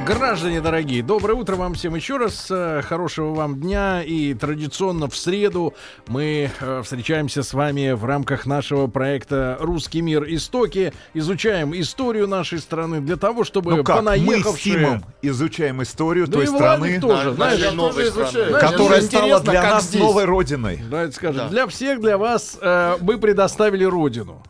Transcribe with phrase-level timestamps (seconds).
[0.00, 2.46] Граждане дорогие, доброе утро вам всем еще раз.
[2.50, 4.02] Э, Хорошего вам дня.
[4.02, 5.74] И традиционно в среду
[6.08, 10.24] мы э, встречаемся с вами в рамках нашего проекта «Русский мир.
[10.26, 10.94] Истоки».
[11.12, 14.74] Изучаем историю нашей страны для того, чтобы Ну как, мы с понаехавшие...
[14.76, 18.52] Тимом изучаем историю Да той страны, тоже, Да, знаешь, тоже изучаю.
[18.60, 20.00] которая Мне стала для нас здесь.
[20.00, 20.80] новой родиной.
[20.90, 21.48] Давайте скажем, Да.
[21.48, 24.42] для всех, для вас э, мы предоставили родину.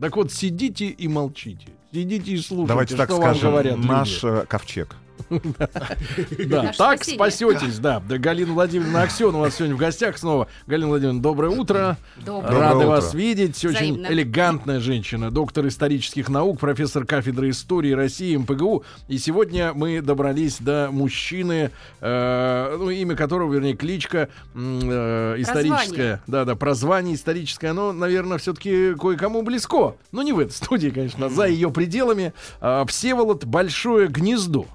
[0.00, 1.68] Так вот, сидите и молчите.
[1.92, 3.86] Сидите и слушайте, Давайте так что вам скажем, говорят люди.
[3.86, 4.94] наш э, ковчег.
[6.46, 8.00] Да, так спасетесь, да.
[8.00, 10.48] Галина Владимировна Аксен у вас сегодня в гостях снова.
[10.66, 11.96] Галина Владимировна, доброе утро.
[12.26, 13.64] Рады вас видеть.
[13.64, 18.84] Очень элегантная женщина, доктор исторических наук, профессор кафедры истории России МПГУ.
[19.08, 21.70] И сегодня мы добрались до мужчины,
[22.00, 26.22] э, ну, имя которого, вернее, кличка э, историческая.
[26.26, 27.68] Да, да, прозвание историческое.
[27.68, 29.96] Оно, наверное, все-таки кое-кому близко.
[30.12, 32.32] Но не в этой студии, конечно, за ее пределами.
[32.60, 34.66] А, Всеволод Большое Гнездо.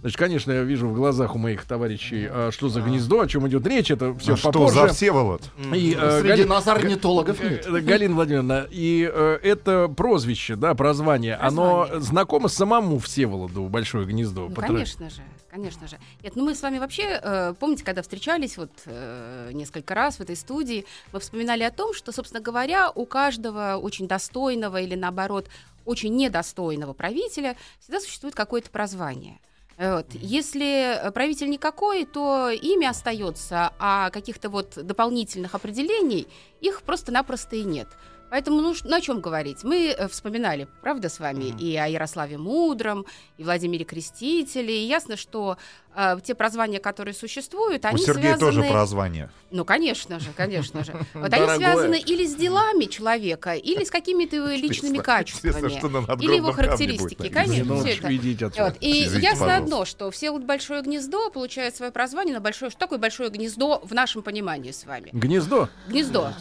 [0.00, 3.48] Значит, конечно, я вижу в глазах у моих товарищей, а, что за гнездо, о чем
[3.48, 3.90] идет речь.
[3.90, 4.74] Это все А что попозже.
[4.74, 5.42] за Всеволод?
[5.74, 7.66] И, э, Среди Гали- нас орнитологов нет.
[7.66, 12.00] э, Галина Владимировна, и э, это прозвище, да, прозвание, оно Прозвание.
[12.02, 14.48] знакомо самому Всеволоду Большое гнездо?
[14.48, 15.98] Ну, Потра- конечно же, конечно же.
[16.22, 20.20] Нет, ну мы с вами вообще, э, помните, когда встречались вот э, несколько раз в
[20.20, 25.46] этой студии, мы вспоминали о том, что, собственно говоря, у каждого очень достойного или наоборот
[25.84, 29.38] очень недостойного правителя всегда существует какое-то прозвание.
[29.78, 30.06] Э, Вот.
[30.14, 36.26] Если э, правитель никакой, то имя остается, а каких-то вот дополнительных определений
[36.60, 37.88] их просто-напросто и нет.
[38.30, 39.64] Поэтому ну, на чем говорить?
[39.64, 43.06] Мы э, вспоминали, правда, с вами и о Ярославе Мудром,
[43.38, 44.82] и Владимире Крестителе.
[44.82, 45.56] И ясно, что
[45.98, 48.38] э, те прозвания, которые существуют, У они Сергея связаны...
[48.38, 49.30] тоже прозвание.
[49.50, 50.94] Ну, конечно же, конечно же.
[51.14, 56.22] Вот они связаны или с делами человека, или с какими-то его личными качествами.
[56.22, 57.74] Или его характеристики, конечно.
[57.74, 58.76] Уж это.
[58.80, 62.70] И ясно одно, что все вот большое гнездо получает свое прозвание на большое.
[62.70, 65.10] Что такое большое гнездо в нашем понимании с вами?
[65.12, 66.32] Гнездо, гнездо?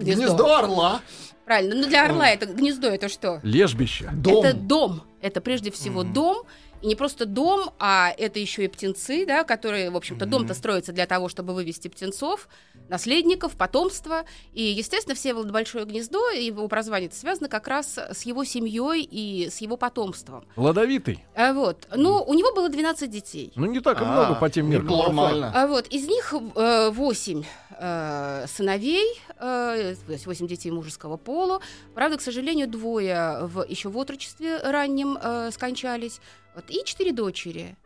[0.00, 1.00] Гнездо орла.
[1.44, 1.74] Правильно.
[1.74, 3.40] Ну для орла это гнездо это что?
[3.42, 4.10] лежбище.
[4.12, 4.44] Дом.
[4.44, 5.02] Это дом.
[5.20, 6.44] Это прежде всего дом.
[6.82, 10.92] И не просто дом, а это еще и птенцы, да, которые, в общем-то, дом-то строится
[10.92, 12.48] для того, чтобы вывести птенцов,
[12.88, 14.24] наследников, потомство.
[14.54, 19.50] И, естественно, Всеволод Большое Гнездо, и его прозвание связано как раз с его семьей и
[19.50, 20.46] с его потомством.
[20.54, 21.22] Плодовитый.
[21.34, 21.86] А вот.
[21.94, 23.52] Ну, у него было 12 детей.
[23.56, 24.96] Ну, не так и А, много по тем меркам.
[24.96, 25.52] Нормально.
[25.54, 27.44] А вот из них э, восемь
[27.78, 31.39] э, сыновей, э, то есть восемь детей мужеского пола.
[31.94, 36.20] Правда, к сожалению, двое в, еще в отрочестве раннем э, скончались.
[36.54, 37.76] Вот, и четыре дочери.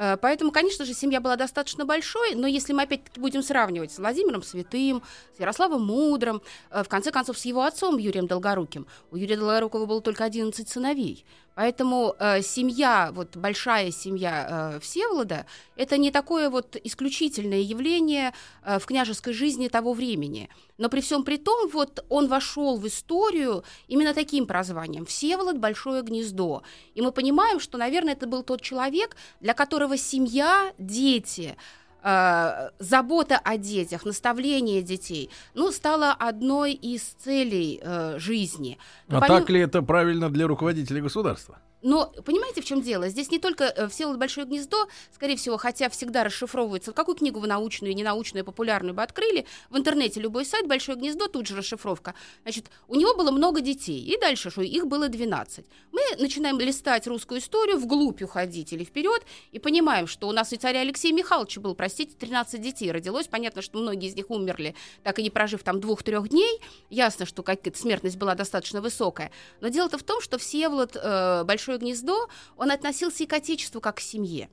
[0.00, 3.98] Э, Поэтому, конечно же, семья была достаточно большой, но если мы опять-таки будем сравнивать с
[3.98, 5.02] Владимиром Святым,
[5.36, 9.84] с Ярославом Мудрым, э, в конце концов, с его отцом Юрием Долгоруким, у Юрия Долгорукова
[9.84, 11.24] было только 11 сыновей.
[11.60, 15.44] Поэтому э, семья, вот большая семья э, Всеволода,
[15.76, 18.32] это не такое вот исключительное явление
[18.64, 20.48] э, в княжеской жизни того времени.
[20.78, 26.00] Но при всем при том, вот он вошел в историю именно таким прозванием Всеволод Большое
[26.00, 26.62] гнездо.
[26.94, 31.58] И мы понимаем, что, наверное, это был тот человек, для которого семья, дети,
[32.02, 38.78] э, забота о детях, наставление детей, ну, стало одной из целей э, жизни.
[39.08, 41.58] Но А помимо- так ли это правильно для руководителя государства?
[41.82, 43.08] Но понимаете, в чем дело?
[43.08, 47.46] Здесь не только э, Всеволод Большое гнездо, скорее всего, хотя всегда расшифровывается, какую книгу вы
[47.46, 52.14] научную, ненаучную, популярную бы открыли, в интернете любой сайт Большое гнездо, тут же расшифровка.
[52.42, 55.64] Значит, у него было много детей, и дальше, что их было 12.
[55.92, 60.56] Мы начинаем листать русскую историю, вглубь уходить или вперед, и понимаем, что у нас и
[60.56, 63.26] царя Алексея Михайловича был, простите, 13 детей родилось.
[63.26, 66.60] Понятно, что многие из них умерли, так и не прожив там двух-трех дней.
[66.90, 69.30] Ясно, что какая-то смертность была достаточно высокая.
[69.60, 73.96] Но дело-то в том, что Всеволод э, Большое гнездо, он относился и к отечеству как
[73.96, 74.48] к семье.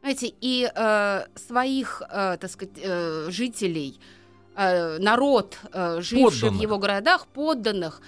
[0.00, 4.00] Знаете, и э, своих, э, так сказать, э, жителей,
[4.56, 6.62] э, народ, э, живший в Подданных.
[6.62, 8.00] его городах, подданных,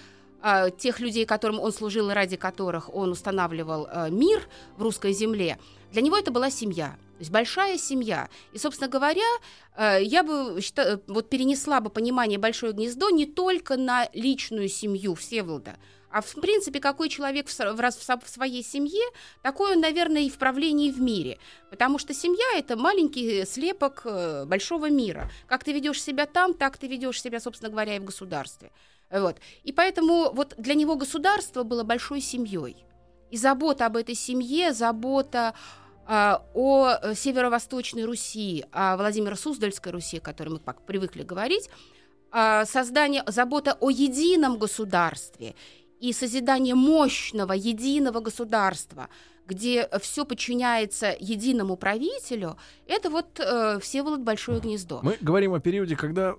[0.43, 4.49] э, тех людей, которым он служил и ради которых он устанавливал э, мир
[4.79, 5.59] в русской земле,
[5.93, 6.97] для него это была семья.
[7.19, 8.29] То есть большая семья.
[8.55, 9.29] И, собственно говоря,
[9.77, 15.15] э, я бы счита- вот перенесла бы понимание большое гнездо не только на личную семью
[15.17, 15.77] Всеволода,
[16.11, 19.05] а в принципе, какой человек в, в в своей семье,
[19.43, 21.39] такой он, наверное, и в правлении в мире.
[21.71, 25.31] Потому что семья– это маленький слепок э, большого мира.
[25.47, 28.71] Как ты ведешь себя там, так ты ведешь себя, собственно говоря, и в государстве.
[29.11, 29.37] Вот.
[29.65, 32.77] И поэтому вот для него государство было большой семьей.
[33.31, 35.55] И забота об этой семье, забота
[36.07, 41.69] а, о э, северо-восточной Руси, о Владимиро-Суздальской Руси, о которой мы привыкли говорить,
[42.31, 45.55] а, создание, забота о едином государстве
[46.00, 49.09] и созидание мощного единого государства,
[49.49, 52.56] где все подчиняется единому правителю,
[52.87, 55.00] это вот э, Всеволод Большое гнездо.
[55.03, 56.35] Мы говорим о периоде, когда э,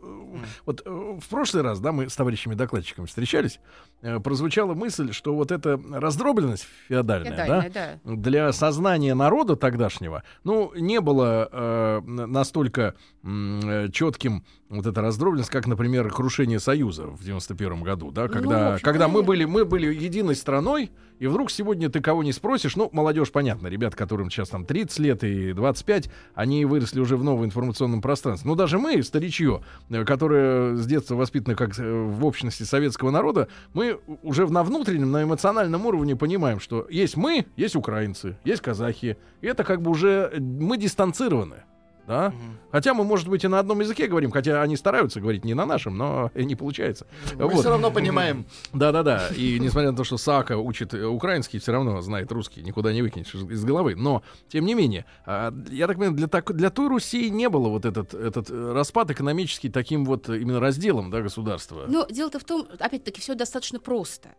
[0.65, 3.59] вот э, в прошлый раз, да, мы с товарищами докладчиками встречались,
[4.01, 8.15] э, прозвучала мысль, что вот эта раздробленность феодальная, Феодальная, да, да.
[8.15, 15.65] для сознания народа тогдашнего, ну, не было э, настолько м, четким вот эта раздробленность, как,
[15.65, 19.91] например, крушение Союза в 91 году, да, Ну, когда, общем, когда мы были, мы были
[19.91, 24.49] единой страной, и вдруг сегодня ты кого не спросишь, ну, молодежь, понятно, ребят, которым сейчас
[24.49, 28.49] там 30 лет и 25, они выросли уже в новом информационном пространстве.
[28.49, 33.47] Но даже мы, старичье, э, которое с детства воспитано как э, в общности советского народа,
[33.73, 39.17] мы уже на внутреннем, на эмоциональном уровне понимаем, что есть мы, есть украинцы, есть казахи.
[39.41, 41.63] И это как бы уже э, мы дистанцированы.
[42.09, 42.33] Да?
[42.71, 45.67] Хотя мы, может быть, и на одном языке говорим, хотя они стараются говорить не на
[45.67, 47.05] нашем, но не получается.
[47.35, 47.59] Мы Вот.
[47.59, 48.47] все равно понимаем.
[48.73, 49.27] Да-да-да.
[49.37, 53.03] И несмотря на то, что Сака учит э, украинский, все равно знает русский, никуда не
[53.03, 53.93] выкинешь из головы.
[53.95, 57.69] Но, тем не менее, а, я так понимаю, для, так- для той Руси не было
[57.69, 61.85] вот этот, этот э, распад экономический таким вот именно разделом да, государства.
[61.87, 64.29] Но дело-то в том, опять-таки, все достаточно просто.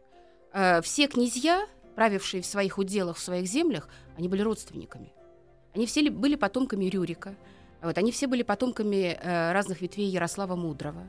[0.52, 3.88] Э, Все князья, правившие в своих уделах, в своих землях,
[4.19, 5.12] они были родственниками.
[5.72, 7.37] Они все ли- были потомками Рюрика.
[7.82, 11.09] Вот, они все были потомками э, разных ветвей Ярослава Мудрого.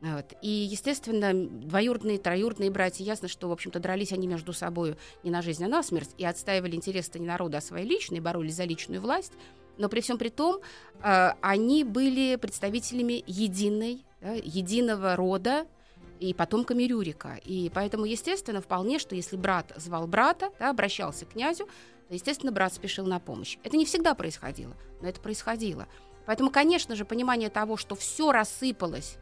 [0.00, 0.32] Вот.
[0.42, 5.42] И, естественно, двоюродные, троюродные братья, ясно, что, в общем-то, дрались они между собой не на
[5.42, 9.00] жизнь, а на смерть, и отстаивали интересы не народа, а свои личные, боролись за личную
[9.00, 9.32] власть.
[9.78, 10.60] Но при всем при том,
[11.02, 15.66] э, они были представителями единой, да, единого рода,
[16.18, 17.40] и потомками Рюрика.
[17.44, 21.66] И поэтому, естественно, вполне, что если брат звал брата, да, обращался к князю,
[22.08, 23.58] то, естественно, брат спешил на помощь.
[23.64, 25.88] Это не всегда происходило, но это происходило.
[26.26, 29.18] Поэтому, конечно же, понимание того, что все рассыпалось,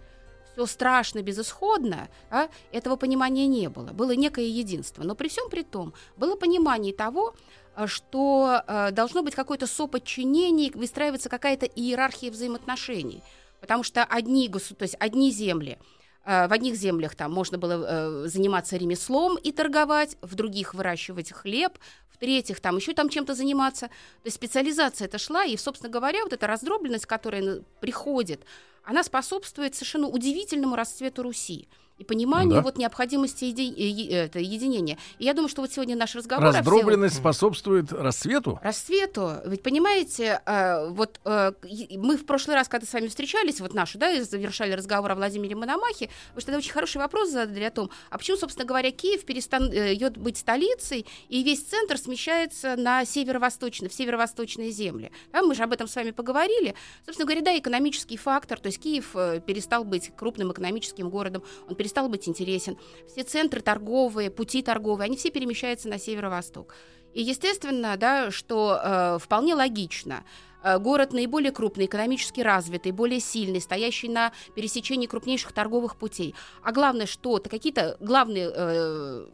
[0.52, 3.92] все страшно, безысходно, а, этого понимания не было.
[3.92, 5.02] Было некое единство.
[5.02, 7.34] Но при всем при том, было понимание того,
[7.74, 13.22] а, что э, должно быть какое-то соподчинение, выстраивается какая-то иерархия взаимоотношений.
[13.60, 17.84] Потому что одни, то есть одни земли, э, в одних землях там можно было
[18.24, 21.78] э, заниматься ремеслом и торговать, в других выращивать хлеб,
[22.08, 23.86] в третьих там еще там чем-то заниматься.
[23.88, 28.44] То есть специализация это шла, и, собственно говоря, вот эта раздробленность, которая ну, приходит,
[28.84, 31.68] она способствует совершенно удивительному расцвету Руси
[32.00, 32.62] и пониманию Да.
[32.62, 34.96] вот необходимости еди- э, е- это, единения.
[35.18, 36.46] И я думаю, что вот сегодня наш разговор...
[36.46, 38.58] Раздробленность способствует расцвету.
[38.62, 39.34] Расцвету.
[39.44, 41.52] Ведь понимаете, э, вот э,
[41.96, 45.14] мы в прошлый раз, когда с вами встречались, вот нашу, да, и завершали разговор о
[45.14, 48.90] Владимире Мономахе, вы же тогда очень хороший вопрос задали о том, а почему, собственно говоря,
[48.90, 55.12] Киев перестает быть столицей, и весь центр смещается на северо-восточный, в северо-восточные земли.
[55.32, 56.74] Да, мы же об этом с вами поговорили.
[57.04, 61.74] Собственно говоря, да, экономический фактор, то есть Киев э, перестал быть крупным экономическим городом, он
[61.74, 62.78] перестал быть интересен.
[63.08, 66.74] Все центры торговые, пути торговые, они все перемещаются на северо-восток.
[67.12, 70.24] И естественно, да, что э, вполне логично.
[70.62, 76.34] э, Город наиболее крупный, экономически развитый, более сильный, стоящий на пересечении крупнейших торговых путей.
[76.62, 79.26] А главное, что то какие-то главные, э,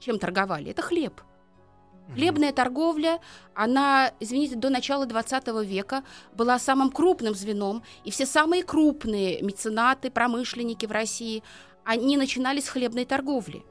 [0.00, 1.20] чем торговали, это хлеб.
[2.14, 3.20] Хлебная торговля,
[3.54, 6.02] она, извините, до начала 20 века
[6.34, 11.44] была самым крупным звеном, и все самые крупные меценаты, промышленники в России,
[11.90, 13.64] они начинали с хлебной торговли.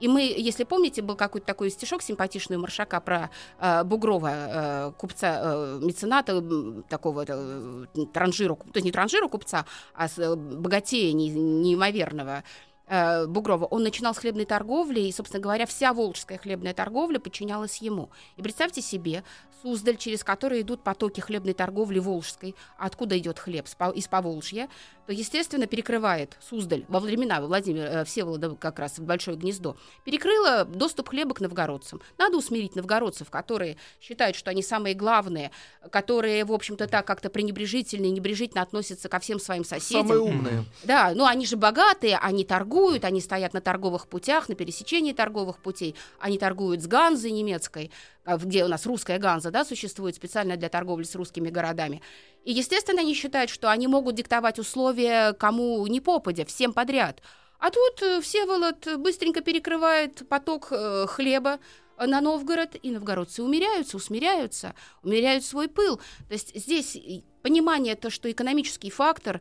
[0.00, 4.92] И мы, если помните, был какой-то такой стишок симпатичный у Маршака про э, Бугрова, э,
[4.96, 6.40] купца, э, мецената,
[6.88, 12.44] такого э, транжира, то есть не транжира купца, а с, э, богатея не- неимоверного,
[12.88, 17.78] э, Бугрова, он начинал с хлебной торговли, и, собственно говоря, вся волжская хлебная торговля подчинялась
[17.78, 18.10] ему.
[18.36, 19.22] И представьте себе,
[19.62, 23.66] Суздаль, через который идут потоки хлебной торговли волжской, откуда идет хлеб?
[23.94, 24.68] Из Поволжья,
[25.06, 30.64] то, естественно, перекрывает Суздаль во времена Владимира э, Всеволода как раз в Большое гнездо, перекрыла
[30.64, 32.00] доступ хлеба к новгородцам.
[32.18, 35.50] Надо усмирить новгородцев, которые считают, что они самые главные,
[35.90, 40.06] которые, в общем-то, так как-то пренебрежительно и небрежительно относятся ко всем своим соседям.
[40.06, 40.64] Самые умные.
[40.84, 45.58] Да, ну они же богатые, они торгуют, они стоят на торговых путях, на пересечении торговых
[45.58, 47.90] путей, они торгуют с Ганзой немецкой,
[48.24, 52.02] а, где у нас русская Ганза, да, существует специально для торговли с русскими городами.
[52.44, 57.20] И, естественно, они считают, что они могут диктовать условия кому не попадя, всем подряд.
[57.58, 61.58] А тут э, Всеволод быстренько перекрывает поток э, хлеба
[61.96, 65.96] э, на Новгород, и новгородцы умеряются, усмиряются, умеряют свой пыл.
[66.28, 66.96] То есть здесь
[67.42, 69.40] понимание то, что экономический фактор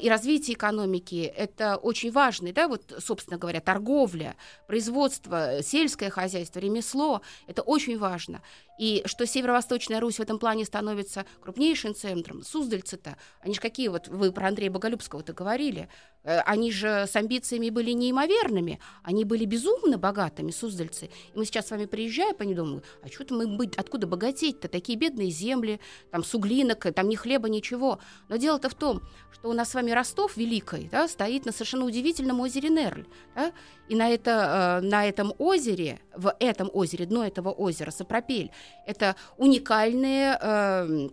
[0.00, 4.36] и развитие экономики– это очень важный, да, вот, собственно говоря, торговля,
[4.66, 8.42] производство, сельское хозяйство, ремесло– это очень важно.
[8.78, 14.08] И что Северо-Восточная Русь в этом плане становится крупнейшим центром, Суздальцы-то, они же какие, вот
[14.08, 15.86] вы про Андрея Боголюбского-то говорили, э,
[16.24, 21.10] они же с амбициями были неимоверными, они были безумно богатыми, суздальцы.
[21.34, 24.98] И мы сейчас с вами приезжаем, они думают, а что-то мы быть, откуда богатеть-то, такие
[24.98, 27.98] бедные земли, там суглинок, там ни хлеба, ничего.
[28.28, 29.02] Но дело-то в том,
[29.32, 33.06] что у нас с вами Ростов Великий да, стоит на совершенно удивительном озере Нерль.
[33.34, 33.52] Да,
[33.88, 38.50] и на, это, э, на этом озере, в этом озере, дно этого озера, Сапропель,
[38.86, 40.54] это уникальные э,
[40.84, 41.08] э,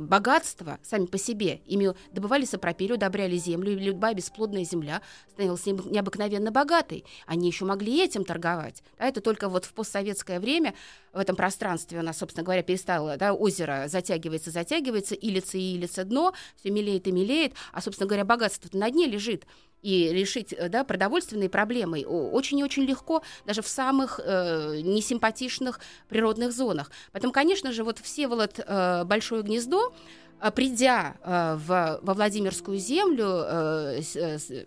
[0.00, 1.60] богатства сами по себе.
[1.66, 7.04] Ими добывали сапропель, удобряли землю, и любая бесплодная земля становилась необыкновенно богатой.
[7.26, 8.82] Они еще могли этим торговать.
[8.98, 10.74] Да, это только вот в постсоветское время
[11.12, 15.76] в этом пространстве у нас, собственно говоря, перестало, да, озеро затягивается, затягивается, и лица и
[15.76, 19.46] лица дно, все мелеет и мелеет, а, собственно говоря, богатство на дне лежит
[19.82, 25.80] и решить э, да, продовольственные проблемы очень и очень легко, даже в самых э, несимпатичных
[26.08, 26.90] природных зонах.
[27.10, 29.92] Поэтому, конечно же, вот Всеволод э, Большое гнездо,
[30.40, 34.66] э, придя э, в, во Владимирскую землю, э, с,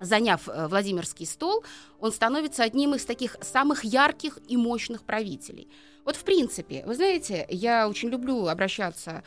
[0.00, 1.64] заняв э, Владимирский стол,
[1.98, 5.68] он становится одним из таких самых ярких и мощных правителей.
[6.04, 9.22] Вот в принципе, вы знаете, я очень люблю обращаться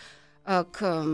[0.45, 1.05] к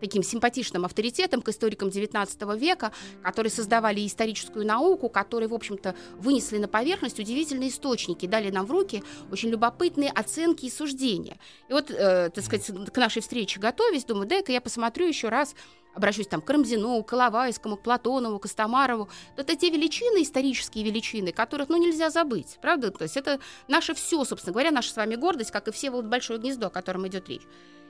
[0.00, 6.58] таким симпатичным авторитетом к историкам XIX века, которые создавали историческую науку, которые, в общем-то, вынесли
[6.58, 11.38] на поверхность удивительные источники, дали нам в руки очень любопытные оценки и суждения.
[11.68, 15.54] И вот, э, так сказать, к нашей встрече готовясь, думаю, дай-ка я посмотрю еще раз
[15.96, 19.08] обращусь там к Рамзину, к Иловайскому, к Платонову, к Костомарову.
[19.36, 22.90] Это те величины, исторические величины, которых, ну, нельзя забыть, правда?
[22.90, 26.04] То есть это наше все, собственно говоря, наша с вами гордость, как и все вот
[26.04, 27.46] большое гнездо, о котором идет речь.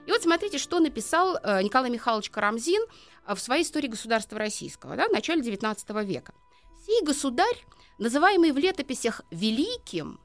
[0.07, 2.83] И вот смотрите, что написал э, Николай Михайлович Карамзин
[3.27, 6.33] э, в своей истории государства российского да, в начале XIX века.
[6.87, 7.67] «Сей государь,
[7.99, 10.21] называемый в летописях великим,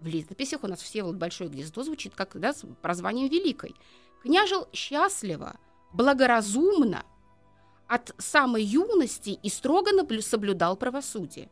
[0.00, 3.76] в летописях у нас все вот большое гнездо звучит как да, с прозванием великой,
[4.22, 5.56] княжил счастливо,
[5.92, 7.04] благоразумно,
[7.86, 11.50] от самой юности и строго соблюдал правосудие.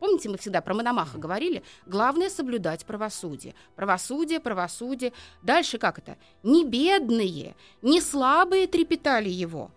[0.00, 1.62] Помните, мы всегда про Мономаха говорили?
[1.86, 3.54] Главное соблюдать правосудие.
[3.76, 5.12] Правосудие, правосудие.
[5.42, 6.16] Дальше как это?
[6.42, 9.70] Не бедные, не слабые трепетали его,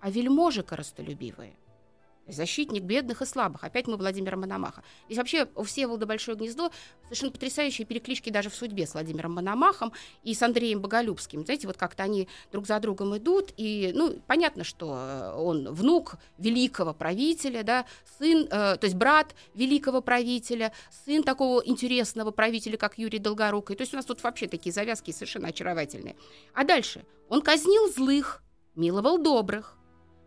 [0.00, 1.54] а вельможи коростолюбивые
[2.32, 3.64] защитник бедных и слабых.
[3.64, 4.82] Опять мы Владимира Мономаха.
[5.06, 6.70] Здесь вообще у Всеволода Большое гнездо
[7.04, 11.44] совершенно потрясающие переклички даже в судьбе с Владимиром Мономахом и с Андреем Боголюбским.
[11.44, 16.14] Знаете, вот как-то они друг за другом идут, и, ну, понятно, что э, он внук
[16.38, 17.86] великого правителя, да,
[18.18, 20.72] сын, э, то есть брат великого правителя,
[21.04, 23.76] сын такого интересного правителя, как Юрий Долгорукий.
[23.76, 26.16] То есть у нас тут вообще такие завязки совершенно очаровательные.
[26.54, 28.42] А дальше он казнил злых,
[28.74, 29.76] миловал добрых.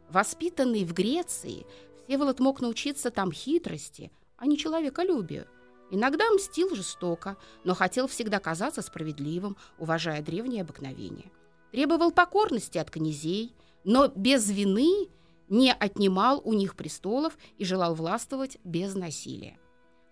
[0.09, 1.65] Воспитанный в Греции,
[2.07, 5.47] Всеволод мог научиться там хитрости, а не человеколюбию.
[5.89, 11.31] Иногда мстил жестоко, но хотел всегда казаться справедливым, уважая древние обыкновения.
[11.71, 15.07] Требовал покорности от князей, но без вины
[15.49, 19.57] не отнимал у них престолов и желал властвовать без насилия.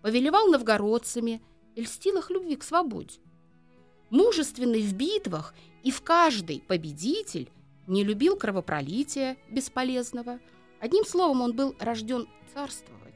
[0.02, 1.42] Повелевал новгородцами
[1.74, 3.18] и льстил их любви к свободе.
[4.10, 7.50] Мужественный в битвах и в каждый победитель
[7.86, 10.38] не любил кровопролития бесполезного–
[10.82, 13.14] Одним словом, он был рожден царствовать.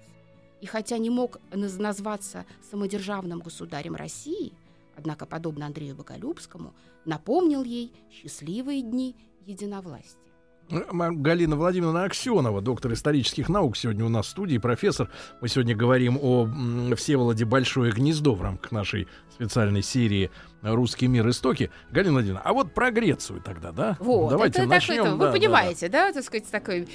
[0.60, 4.52] И хотя не мог назваться самодержавным государем России,
[4.96, 10.25] однако, подобно Андрею Боголюбскому, напомнил ей счастливые дни единовластия.
[10.68, 15.08] Галина Владимировна Аксенова, доктор исторических наук, сегодня у нас в студии, профессор.
[15.40, 16.48] Мы сегодня говорим о
[16.96, 20.30] Всеволоде Большое гнездо в рамках нашей специальной серии
[20.62, 21.28] «Русский мир.
[21.28, 21.70] Истоки».
[21.92, 23.96] Галина Владимировна, а вот про Грецию тогда, да?
[24.00, 25.04] Вот, Давайте это, начнем.
[25.04, 26.88] Это, да, вы понимаете, да, да, так сказать, такой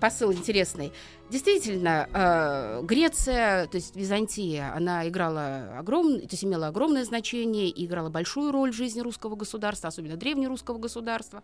[0.00, 0.92] посыл интересный.
[1.28, 8.08] Действительно, э, Греция, то есть Византия, она играла огромное, то есть имела огромное значение, играла
[8.08, 11.42] большую роль в жизни русского государства, особенно древнерусского государства.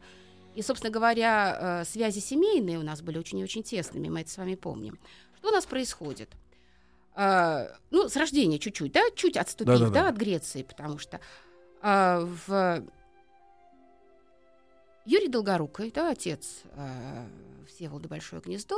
[0.54, 4.30] И, собственно говоря, э, связи семейные у нас были очень и очень тесными, мы это
[4.30, 4.99] с вами помним.
[5.38, 6.30] Что у нас происходит?
[7.14, 10.02] Э, ну, с рождения чуть-чуть, да, чуть отступив, да, да, да.
[10.02, 11.21] да от Греции, потому что
[11.82, 12.85] э, в
[15.06, 17.26] Юрий Долгорукой, да, отец э,
[17.68, 18.76] Всеволода Большое Гнездо,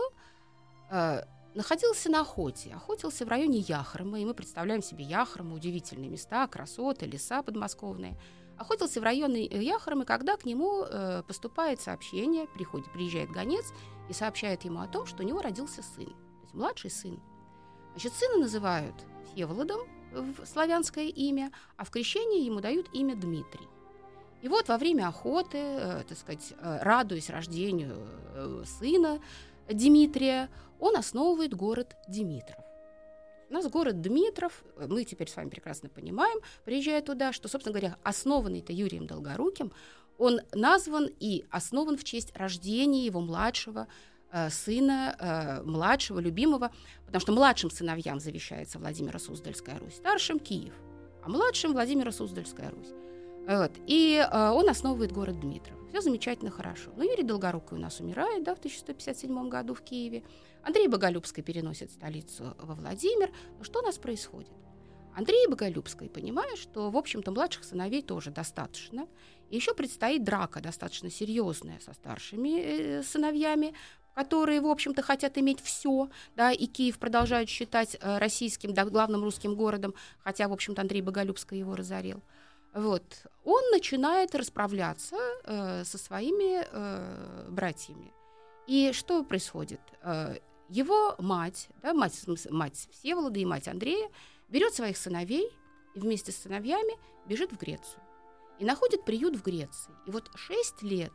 [0.90, 2.72] э, находился на охоте.
[2.74, 8.16] Охотился в районе Яхрома, и мы представляем себе Яхрома, удивительные места, красоты, леса подмосковные–
[8.58, 13.72] охотился в районе Яхромы, когда к нему э, поступает сообщение, приходит, приезжает гонец
[14.08, 17.20] и сообщает ему о том, что у него родился сын, то есть младший сын.
[17.92, 18.94] Значит, сына называют
[19.32, 19.80] Всеволодом
[20.12, 23.68] в славянское имя, а в крещении ему дают имя Дмитрий.
[24.42, 27.96] И вот во время охоты, э, так сказать, э, радуясь рождению
[28.34, 29.20] э, сына
[29.68, 32.63] Дмитрия, он основывает город Димитров.
[33.50, 37.96] У нас город Дмитров, мы теперь с вами прекрасно понимаем, приезжая туда, что, собственно говоря,
[38.02, 39.72] основанный-то Юрием Долгоруким,
[40.18, 43.88] он назван и основан в честь рождения его младшего
[44.32, 46.72] э, сына, э, младшего, любимого,
[47.04, 50.74] потому что младшим сыновьям завещается Владимира Суздальская Русь, старшим Киев,
[51.22, 52.92] а младшим Владимира Суздальская Русь.
[53.46, 53.72] Вот.
[53.86, 55.83] И э, он основывает город Дмитров.
[55.94, 56.90] Все замечательно, хорошо.
[56.96, 60.24] Но Юрий Долгорукий у нас умирает да, в 1157 году в Киеве.
[60.64, 63.30] Андрей Боголюбский переносит столицу во Владимир.
[63.58, 64.50] Но что у нас происходит?
[65.14, 69.06] Андрей Боголюбский, понимая, что, в общем-то, младших сыновей тоже достаточно,
[69.50, 73.72] и еще предстоит драка достаточно серьезная со старшими э, сыновьями,
[74.14, 79.22] которые, в общем-то, хотят иметь все, да, и Киев продолжают считать э, российским, да, главным
[79.22, 82.20] русским городом, хотя, в общем-то, Андрей Боголюбский его разорил.
[82.74, 83.02] Вот.
[83.44, 88.12] Он начинает расправляться э, со своими э, братьями.
[88.66, 89.80] И что происходит?
[90.02, 90.36] Э,
[90.68, 94.10] его мать, да, мать, мать Всеволода и мать Андрея,
[94.48, 95.48] берет своих сыновей
[95.94, 96.94] и вместе с сыновьями
[97.26, 98.02] бежит в Грецию.
[98.58, 99.92] И находит приют в Греции.
[100.06, 101.12] И вот шесть лет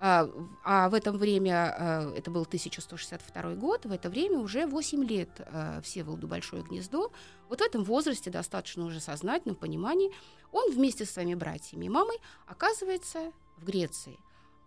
[0.00, 0.28] а,
[0.64, 5.28] а в это время, а, это был 1162 год, в это время уже 8 лет
[5.40, 7.10] а, Всеволоду Большое Гнездо.
[7.48, 10.12] Вот в этом возрасте, достаточно уже сознательном понимании,
[10.52, 14.18] он вместе со своими братьями и мамой оказывается в Греции.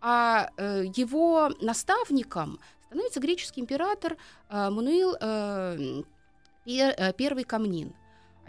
[0.02, 4.18] А э, его наставником становится греческий император
[4.50, 6.04] э, Мануил э,
[6.66, 7.94] пер, Первый Камнин.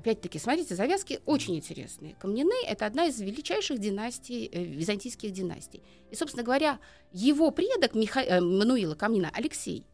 [0.03, 2.17] Опять-таки, смотрите, завязки очень интересные.
[2.19, 5.81] Камнины– это одна из величайших династий, э, византийских династий.
[6.11, 6.81] И, собственно говоря,
[7.13, 8.21] его предок Миха...
[8.21, 9.87] э, Мануила Камнина, Алексей,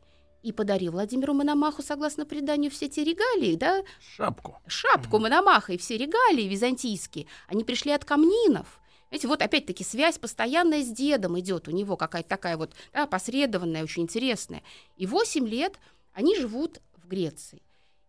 [0.43, 3.83] и подарил Владимиру Мономаху, согласно преданию, все те регалии, да?
[4.01, 4.57] Шапку.
[4.67, 8.81] Шапку mm Мономаха и все регалии византийские, они пришли от камнинов.
[9.11, 13.83] Знаете, вот опять-таки связь постоянная с дедом идет у него, какая-то такая вот да, посредованная,
[13.83, 14.63] очень интересная.
[14.97, 15.79] И 8 лет
[16.15, 17.61] они живут в Греции.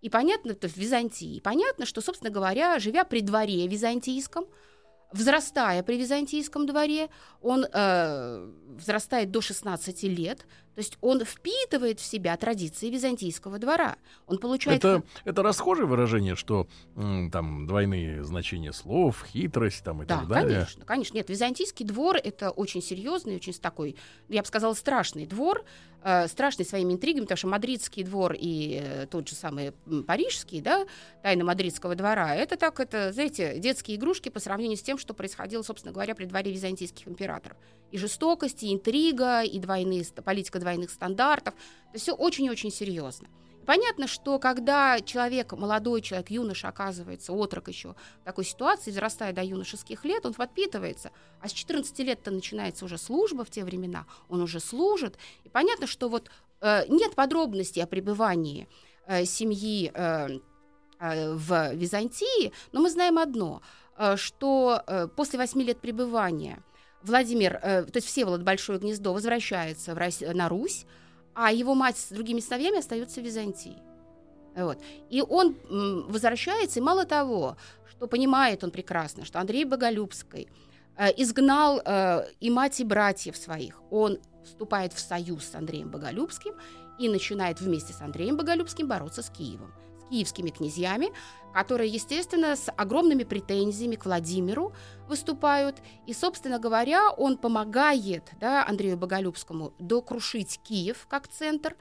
[0.01, 1.40] И понятно, то в Византии.
[1.42, 4.46] Понятно, что, собственно говоря, живя при дворе византийском,
[5.12, 7.09] взрастая при византийском дворе,
[7.42, 13.98] он э, взрастает до 16 лет, то есть он впитывает в себя традиции византийского двора.
[14.27, 14.79] Он получает...
[14.79, 20.60] Это, это расхожее выражение, что там двойные значения слов, хитрость там и да, так далее?
[20.60, 21.16] конечно, конечно.
[21.16, 23.96] Нет, византийский двор— это очень серьезный, очень такой,
[24.29, 25.64] я бы сказала, страшный двор,
[26.03, 29.74] э, страшный своими интригами, потому что мадридский двор и э, тот же самый
[30.08, 30.86] парижский, да,
[31.24, 35.62] тайна мадридского двора, это так, это, знаете, детские игрушки по сравнению с тем, что происходило,
[35.62, 37.58] собственно говоря, при дворе византийских императоров.
[37.92, 41.53] И жестокость, и интрига, и двойные, политика двойных стандартов.
[41.89, 43.27] Это все очень и очень серьезно.
[43.69, 49.43] Понятно, что когда человек, молодой человек, юноша оказывается, отрок еще в такой ситуации, взрастая до
[49.43, 51.11] юношеских лет, он подпитывается.
[51.39, 55.19] А с 14 лет-то начинается уже служба в те времена, он уже служит.
[55.43, 58.67] И понятно, что вот э, нет подробностей о пребывании
[59.05, 60.39] э, семьи э,
[61.00, 63.61] э, в Византии, но мы знаем одно,
[63.98, 66.63] э, что э, после 8 лет пребывания
[67.03, 70.85] Владимир, э, то есть Всеволод Большое Гнездо возвращается в Рось, на Русь,
[71.33, 73.77] а его мать с другими сыновьями остается в Византии.
[74.55, 74.79] Вот.
[75.09, 77.55] И он м, возвращается, и мало того,
[77.90, 80.50] что понимает он прекрасно, что Андрей Боголюбский
[80.98, 83.81] э, изгнал э, и мать, и братьев своих.
[83.92, 86.55] Он вступает в союз с Андреем Боголюбским
[86.98, 89.74] и начинает вместе с Андреем Боголюбским бороться с Киевом
[90.09, 91.11] киевскими князьями,
[91.53, 94.74] которые, естественно, с огромными претензиями к Владимиру
[95.07, 95.77] выступают.
[96.05, 101.75] И, собственно говоря, он помогает да, Андрею Боголюбскому докрушить Киев как центр,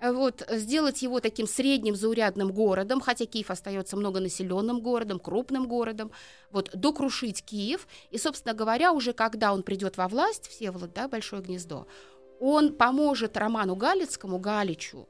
[0.00, 6.12] вот, сделать его таким средним заурядным городом, хотя Киев остается многонаселенным городом, крупным городом,
[6.52, 7.88] вот, докрушить Киев.
[8.10, 11.88] И, собственно говоря, уже когда он придет во власть, Всеволод, да, Большое гнездо,
[12.40, 15.08] он поможет Роману Галицкому, Галичу,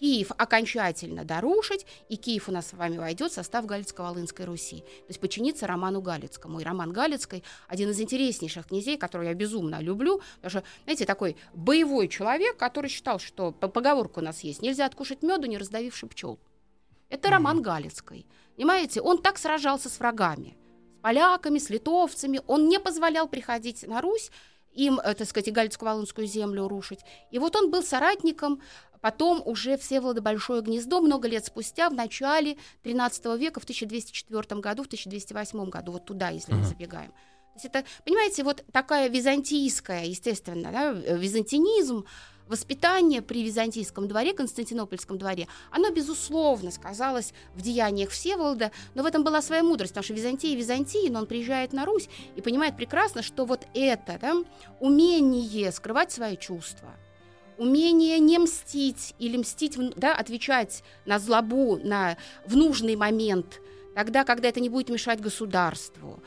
[0.00, 4.78] Киев окончательно дорушить, и Киев у нас с вами войдет в состав Галицко-Волынской Руси.
[4.78, 6.60] То есть подчиниться Роману Галицкому.
[6.60, 11.36] И Роман Галицкий один из интереснейших князей, которого я безумно люблю, потому что, знаете, такой
[11.52, 16.38] боевой человек, который считал, что поговорка у нас есть, нельзя откушать меду, не раздавивши пчел.
[17.10, 17.32] Это mm-hmm.
[17.32, 18.26] Роман Галицкий.
[18.56, 20.56] Понимаете, он так сражался с врагами,
[20.98, 24.30] с поляками, с литовцами, он не позволял приходить на Русь,
[24.72, 27.00] им, э, так сказать, Галицко-Волынскую землю рушить.
[27.30, 28.62] И вот он был соратником
[29.00, 34.82] Потом уже Всеволода Большое гнездо много лет спустя, в начале 13 века, в 1204 году,
[34.82, 36.58] в 1208 году, вот туда, если uh-huh.
[36.58, 37.10] мы забегаем.
[37.10, 42.04] То есть это, понимаете, вот такая византийская, естественно, да, византинизм,
[42.46, 49.24] воспитание при византийском дворе, Константинопольском дворе, оно, безусловно, сказалось в деяниях Всеволода, но в этом
[49.24, 53.22] была своя мудрость, потому что Византия Византия, но он приезжает на Русь и понимает прекрасно,
[53.22, 54.34] что вот это да,
[54.80, 56.90] умение скрывать свои чувства,
[57.60, 63.60] умение не мстить или мстить, да, отвечать на злобу на, в нужный момент,
[63.94, 66.22] тогда, когда это не будет мешать государству,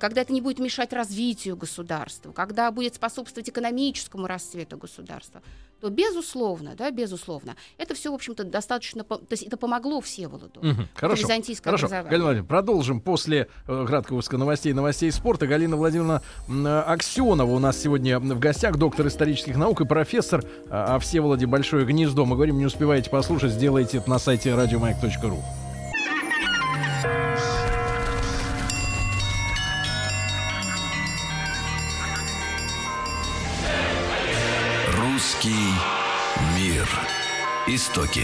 [0.00, 5.42] когда это не будет мешать развитию государства, когда будет способствовать экономическому расцвету государства,
[5.84, 10.60] то безусловно, да, безусловно, это все, в общем-то, достаточно, то есть это помогло Всеволоду.
[10.62, 11.22] Мгм, Хорошо.
[11.22, 11.88] Византийское Хорошо.
[11.88, 15.46] Галина Владимировна, продолжим после э, краткого выпуска новостей новостей спорта.
[15.46, 20.68] Галина Владимировна э, Аксенова у нас сегодня в гостях, доктор исторических наук и профессор э,
[20.70, 22.24] о Всеволоде Большое гнездо.
[22.24, 25.63] Мы говорим, не успеваете послушать, сделайте это на сайте радиомаяк.ру.
[37.66, 38.20] Истоки.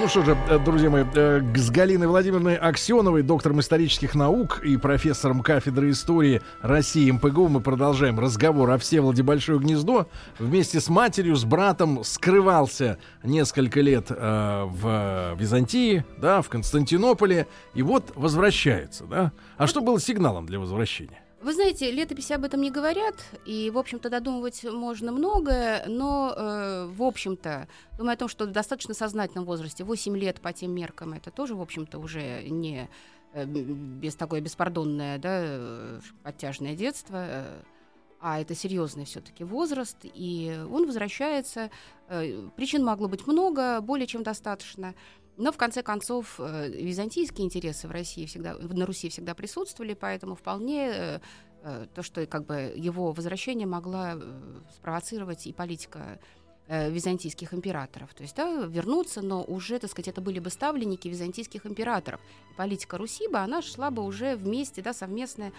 [0.00, 4.76] Ну что же, э, друзья мои, э, с Галиной Владимировной Аксеновой, доктором исторических наук и
[4.76, 10.08] профессором кафедры истории России МПГУ мы продолжаем разговор о Всеволоде Большое Гнездо.
[10.40, 17.82] Вместе с матерью, с братом скрывался несколько лет э, в Византии, да, в Константинополе, и
[17.82, 19.30] вот возвращается, да.
[19.58, 21.21] А что было сигналом для возвращения?
[21.42, 26.86] Вы знаете, летописи об этом не говорят, и, в общем-то, додумывать можно многое, но, э,
[26.86, 27.66] в общем-то,
[27.98, 31.56] думаю о том, что в достаточно сознательном возрасте, 8 лет по тем меркам, это тоже,
[31.56, 32.88] в общем-то, уже не
[33.32, 37.62] э, без такое беспардонное, да, э, оттяжное детство, э,
[38.20, 41.70] а это серьезный все-таки возраст, и он возвращается.
[42.08, 44.94] э, Причин могло быть много, более чем достаточно.
[45.36, 50.34] Но в конце концов э, византийские интересы в России всегда, на Руси всегда присутствовали, поэтому
[50.34, 51.20] вполне э,
[51.62, 54.18] э, то, что как бы его возвращение могла
[54.74, 56.18] спровоцировать и политика
[56.68, 58.14] византийских императоров.
[58.14, 62.20] То есть, да, вернуться, но уже, так сказать, это были бы ставленники византийских императоров.
[62.56, 65.52] Политика Руси бы, она шла бы уже вместе, да, совместная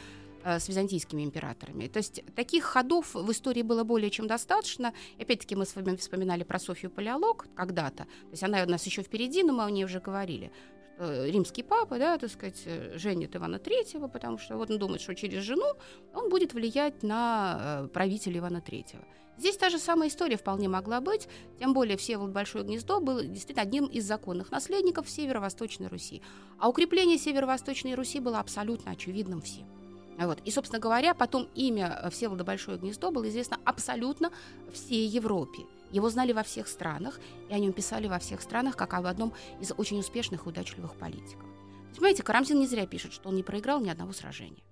[0.43, 1.87] с византийскими императорами.
[1.87, 4.93] То есть таких ходов в истории было более чем достаточно.
[5.19, 8.03] Опять-таки мы с вами вспоминали про Софью Палеолог когда-то.
[8.03, 10.51] То есть она у нас еще впереди, но мы о ней уже говорили
[10.99, 15.15] римский папа, да, так сказать, э, женит Ивана Третьего, потому что вот он думает, что
[15.15, 15.65] через жену
[16.13, 19.03] он будет влиять на э, правителя Ивана Третьего.
[19.37, 21.27] Здесь та же самая история вполне могла быть,
[21.59, 26.21] тем более Всеволод Большое Гнездо был действительно одним из законных наследников Северо-Восточной Руси.
[26.59, 29.82] А укрепление Северо-Восточной Руси было абсолютно очевидным всем.
[30.17, 30.39] Вот.
[30.45, 34.31] И, собственно говоря, потом имя э, Всеволода Большое Гнездо было известно абсолютно
[34.71, 35.63] всей Европе.
[35.91, 39.33] Его знали во всех странах, и о нем писали во всех странах, как об одном
[39.59, 41.45] из очень успешных и удачливых политиков.
[41.89, 44.63] Есть, Понимаете, Карамзин не зря пишет, что он не проиграл ни одного сражения.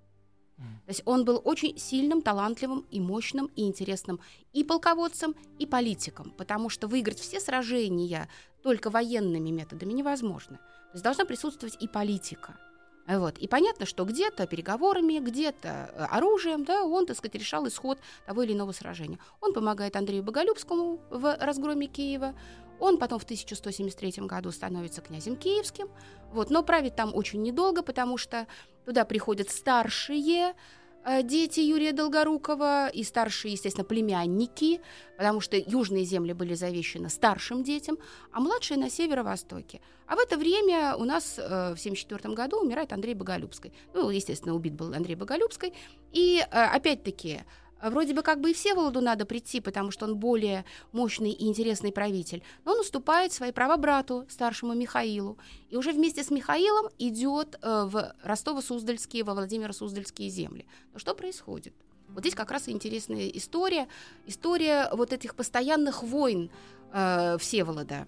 [0.58, 4.20] То есть он был очень сильным, талантливым и мощным, и интересным
[4.52, 8.28] и полководцем, и политиком, потому что выиграть все сражения
[8.62, 10.56] только военными методами невозможно.
[10.56, 12.56] То есть должна присутствовать и политика.
[13.06, 13.38] Вот.
[13.38, 18.42] И понятно, что где-то переговорами, где-то э, оружием, да, он, так сказать, решал исход того
[18.42, 19.18] или иного сражения.
[19.40, 22.34] Он помогает Андрею Боголюбскому в разгроме Киева.
[22.78, 25.88] Он потом в 1173 году становится князем киевским,
[26.32, 28.46] вот, но правит там очень недолго, потому что
[28.84, 30.54] туда приходят старшие э,
[31.22, 34.80] дети Юрия Долгорукова и старшие, естественно, племянники,
[35.16, 37.98] потому что южные земли были завещены старшим детям,
[38.32, 39.80] а младшие на северо-востоке.
[40.06, 43.72] А в это время у нас э, в 1974 году умирает Андрей Боголюбский.
[43.94, 45.72] Ну, естественно, убит был Андрей Боголюбский.
[46.12, 47.42] И, э, опять-таки,
[47.82, 51.92] Вроде бы как бы и Всеволоду надо прийти, потому что он более мощный и интересный
[51.92, 52.42] правитель.
[52.64, 55.36] Но он уступает свои права брату, старшему Михаилу.
[55.68, 60.66] И уже вместе с Михаилом идет э, в Ростово-Суздальские, во Владимиро-Суздальские земли.
[60.92, 61.74] Но что происходит?
[62.08, 63.88] Вот здесь как раз интересная история.
[64.26, 66.50] История вот этих постоянных войн
[66.92, 68.06] э, Всеволода.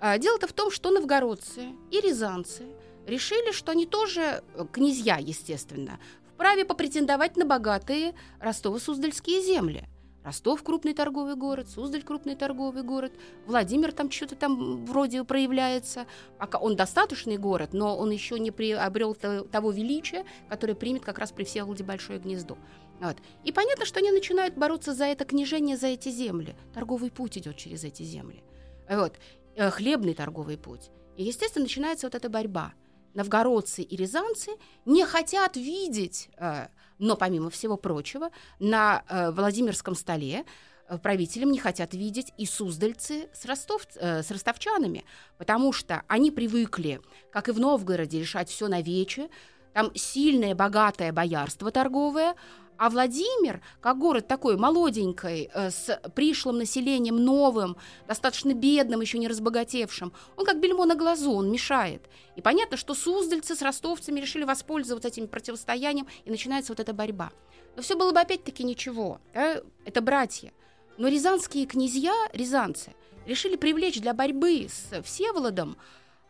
[0.00, 2.64] А, Дело-то в том, что новгородцы и рязанцы
[3.06, 5.98] решили, что они тоже э, князья, естественно,
[6.34, 9.88] вправе попретендовать на богатые Ростово-Суздальские земли.
[10.24, 13.12] Ростов крупный торговый город, Суздаль крупный торговый город,
[13.46, 16.06] Владимир там что-то там вроде проявляется.
[16.38, 21.18] Пока он достаточный город, но он еще не приобрел то- того величия, которое примет как
[21.18, 22.56] раз при Всеволоде Большое гнездо.
[23.00, 23.18] Вот.
[23.44, 26.56] И понятно, что они начинают бороться за это княжение, за эти земли.
[26.72, 28.42] Торговый путь идет через эти земли.
[28.88, 29.18] Вот.
[29.56, 30.90] Э, Хлебный торговый путь.
[31.18, 32.72] И, естественно, начинается вот эта борьба.
[33.14, 34.52] Новгородцы и рязанцы
[34.84, 40.44] не хотят видеть, э, но помимо всего прочего, на э, Владимирском столе
[40.88, 45.04] э, правителям не хотят видеть и суздальцы с, ростов, с ростовчанами,
[45.38, 47.00] потому что они привыкли,
[47.32, 49.30] как и в Новгороде, решать все на вече,
[49.72, 52.36] там сильное, богатое боярство торговое,
[52.76, 57.76] а Владимир, как город такой молоденький, э, с пришлым населением новым,
[58.08, 62.02] достаточно бедным, еще не разбогатевшим, он как бельмо на глазу, он мешает.
[62.36, 67.30] И понятно, что суздальцы с ростовцами решили воспользоваться этим противостоянием, и начинается вот эта борьба.
[67.76, 69.20] Но все было бы опять-таки ничего.
[69.32, 70.52] да, Это братья.
[70.96, 72.94] Но рязанские князья, рязанцы,
[73.26, 75.76] решили привлечь для борьбы с Всеволодом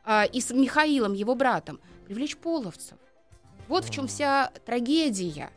[0.04, 2.98] а, и с Михаилом, его братом, привлечь половцев.
[3.68, 5.50] Вот в чем вся трагедия.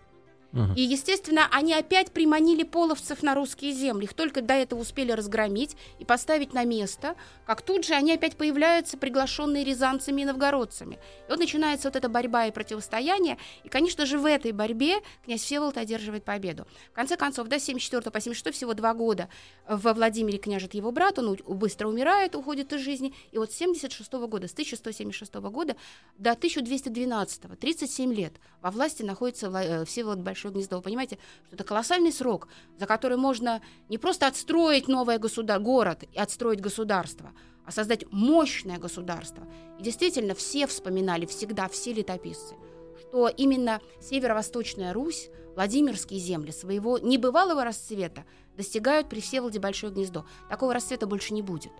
[0.75, 4.05] И, естественно, они опять приманили половцев на русские земли.
[4.05, 8.37] Их только до этого успели разгромить и поставить на место, как тут же они опять
[8.37, 10.95] появляются, приглашенные рязанцами и новгородцами.
[10.95, 13.37] И вот начинается вот эта борьба и противостояние.
[13.63, 16.65] И, конечно же, в этой борьбе князь Всеволод одерживает победу.
[16.91, 19.29] В конце концов, до 74 по 76 всего два года
[19.67, 23.13] во Владимире княжет его брат, он быстро умирает, уходит из жизни.
[23.31, 25.75] И вот с 76 года, с 1176 года
[26.17, 30.77] до 1212, 37 лет, во власти находится э, Всеволод Большое Гнездо.
[30.77, 32.47] Вы понимаете, что это колоссальный срок,
[32.77, 37.31] за который можно не просто отстроить новое государ- город и отстроить государство,
[37.65, 39.47] а создать мощное государство.
[39.79, 42.53] И действительно, все вспоминали, всегда все летописцы,
[43.01, 48.23] что именно северо-восточная Русь, Владимирские земли своего небывалого расцвета
[48.55, 50.23] достигают при Всеволоде Большое Гнездо.
[50.49, 51.71] Такого расцвета больше не будет.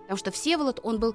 [0.00, 1.14] Потому что Всеволод, он был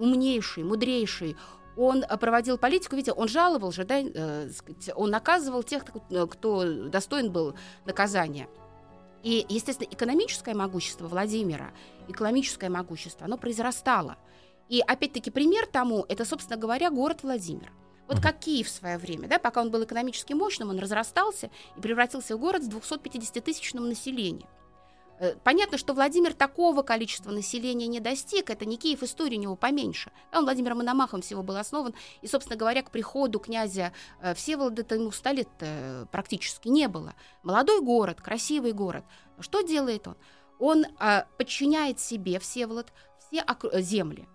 [0.00, 1.36] умнейший, мудрейший,
[1.76, 4.48] он э, проводил политику, видите, он жаловал же, да, э,
[4.94, 8.48] он наказывал тех, кто- кто достоин был наказания.
[9.22, 11.72] И, естественно, экономическое могущество Владимира,
[12.08, 14.16] экономическое могущество, оно произрастало.
[14.68, 17.72] И, опять-таки, пример тому, это, собственно говоря, город Владимир.
[18.06, 21.80] Вот как Киев в свое время, да, пока он был экономически мощным, он разрастался и
[21.80, 24.46] превратился в город с 250-тысячным населением.
[25.18, 29.56] Э, Понятно, что Владимир такого количества населения не достиг, это не Киев, история у него
[29.56, 30.10] поменьше.
[30.32, 35.10] Он Владимиром Мономахом всего был основан, и, собственно говоря, к приходу князя э, Всеволода ему
[35.10, 37.14] ста э, практически не было.
[37.42, 39.04] Молодой город, красивый город.
[39.40, 40.16] Что делает он?
[40.60, 40.86] Он
[41.36, 43.44] подчиняет себе, Всеволод, все
[43.80, 44.28] земли.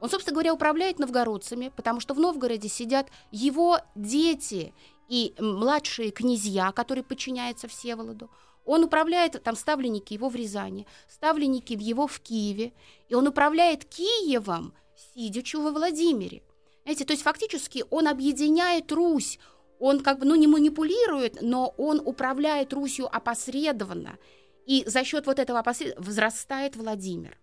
[0.00, 4.74] Он, собственно говоря, управляет новгородцами, потому что в Новгороде сидят его дети
[5.08, 8.30] и младшие князья, которые подчиняются Всеволоду.
[8.66, 12.72] Он управляет, там ставленники его в Рязани, ставленники его в Киеве,
[13.08, 14.74] и он управляет Киевом,
[15.14, 16.42] сидячи во Владимире.
[16.82, 19.38] Знаете, то есть фактически он объединяет Русь,
[19.78, 24.18] он как бы, ну, не манипулирует, но он управляет Русью опосредованно.
[24.66, 27.38] И за счет вот этого опосредованно возрастает Владимир.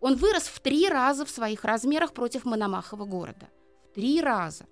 [0.00, 3.48] Он вырос в три раза в своих размерах против Мономахова города.
[3.90, 4.66] В три раза.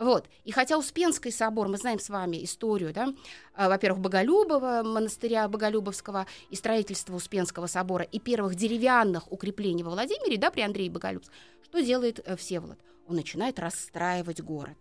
[0.00, 0.24] Вот.
[0.44, 3.12] И хотя Успенский собор, мы знаем с вами историю, да,
[3.54, 10.38] а, во-первых, Боголюбова, монастыря Боголюбовского и строительства Успенского собора, и первых деревянных укреплений во Владимире,
[10.38, 12.78] да, при Андрее Боголюбском, что делает э, Всеволод?
[13.06, 14.78] Он начинает расстраивать город.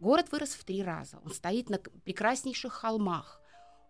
[0.00, 1.18] Город вырос в три раза.
[1.24, 3.40] Он стоит на прекраснейших холмах.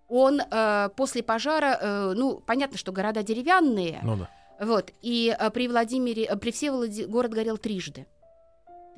[0.07, 4.31] Он э, после пожара, э, ну, понятно, что города деревянные, Ну да.
[4.61, 8.07] вот, и э, при Владимире, э, при Всеволоде город горел трижды.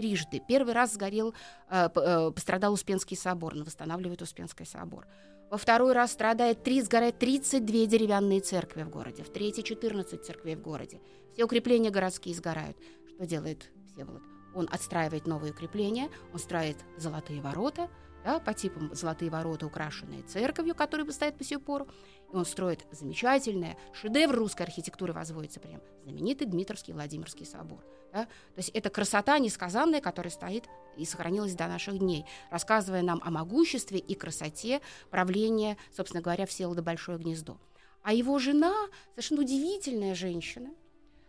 [0.01, 0.41] Трижды.
[0.49, 1.35] Первый раз сгорел,
[1.69, 5.07] э, э, пострадал Успенский собор, восстанавливает Успенский собор.
[5.51, 10.57] Во второй раз страдает, три, сгорает 32 деревянные церкви в городе, в третий 14 церквей
[10.57, 11.01] в городе.
[11.35, 12.79] Все укрепления городские сгорают.
[13.15, 14.23] Что делает Всеволод?
[14.55, 17.91] Он отстраивает новые укрепления, он строит золотые ворота,
[18.25, 21.89] да, по типам золотые ворота, украшенные церковью, которые стоят по сию пору.
[22.33, 27.85] И он строит замечательное, шедевр русской архитектуры возводится прям, знаменитый Дмитровский Владимирский собор.
[28.13, 28.25] Да?
[28.25, 30.65] То есть это красота несказанная, которая стоит
[30.97, 36.83] и сохранилась до наших дней, рассказывая нам о могуществе и красоте правления, собственно говоря, Всеволода
[36.83, 37.59] Большое Гнездо.
[38.03, 38.75] А его жена,
[39.15, 40.71] совершенно удивительная женщина,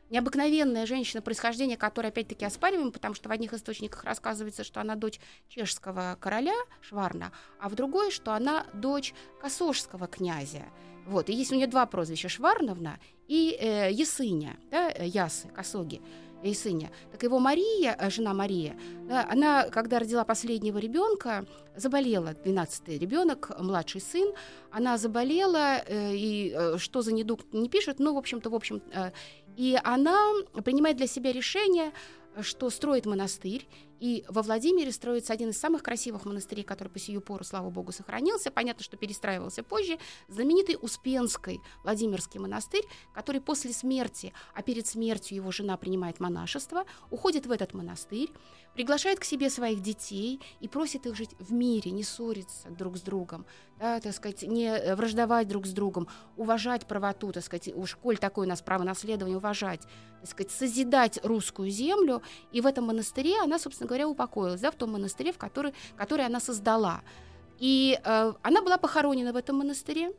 [0.10, 5.20] необыкновенная женщина происхождения, которая опять-таки оспариваем, потому что в одних источниках рассказывается, что она дочь
[5.50, 10.65] чешского короля Шварна, а в другой, что она дочь косожского князя.
[11.06, 16.02] Вот, и есть у нее два прозвища Шварновна и э, Ясыня, да, э, Ясы, Косоги.
[16.43, 16.91] Ясыня.
[17.12, 18.75] Так его Мария, э, жена Мария,
[19.10, 24.34] она, когда родила последнего ребенка, заболела, 12-й ребенок, младший сын,
[24.71, 28.82] она заболела, э, и э, что за недуг не пишет, ну, в общем-то, в общем,
[29.58, 30.17] и она
[30.63, 31.91] принимает для себя решение,
[32.41, 33.67] что строит монастырь,
[34.02, 37.92] и во Владимире строится один из самых красивых монастырей, который по сию пору, слава богу,
[37.92, 38.50] сохранился.
[38.50, 40.00] Понятно, что перестраивался позже.
[40.28, 42.84] Знаменитый Успенский Владимирский монастырь,
[43.14, 48.32] который после смерти, а перед смертью его жена принимает монашество, уходит в этот монастырь,
[48.73, 53.01] приглашает к себе своих детей и просит их жить в мире, не ссориться друг с
[53.01, 53.45] другом,
[53.79, 56.07] да, так сказать, не э, враждовать друг с другом,
[56.38, 59.81] уважать правоту, так сказать, уж коль такое у нас право наследования, уважать,
[60.21, 62.21] так сказать, созидать русскую землю.
[62.51, 66.25] И в этом монастыре она, собственно говоря, упокоилась да, в том монастыре, в который, который
[66.25, 67.01] она создала.
[67.60, 70.13] И э, она была похоронена в этом монастыре.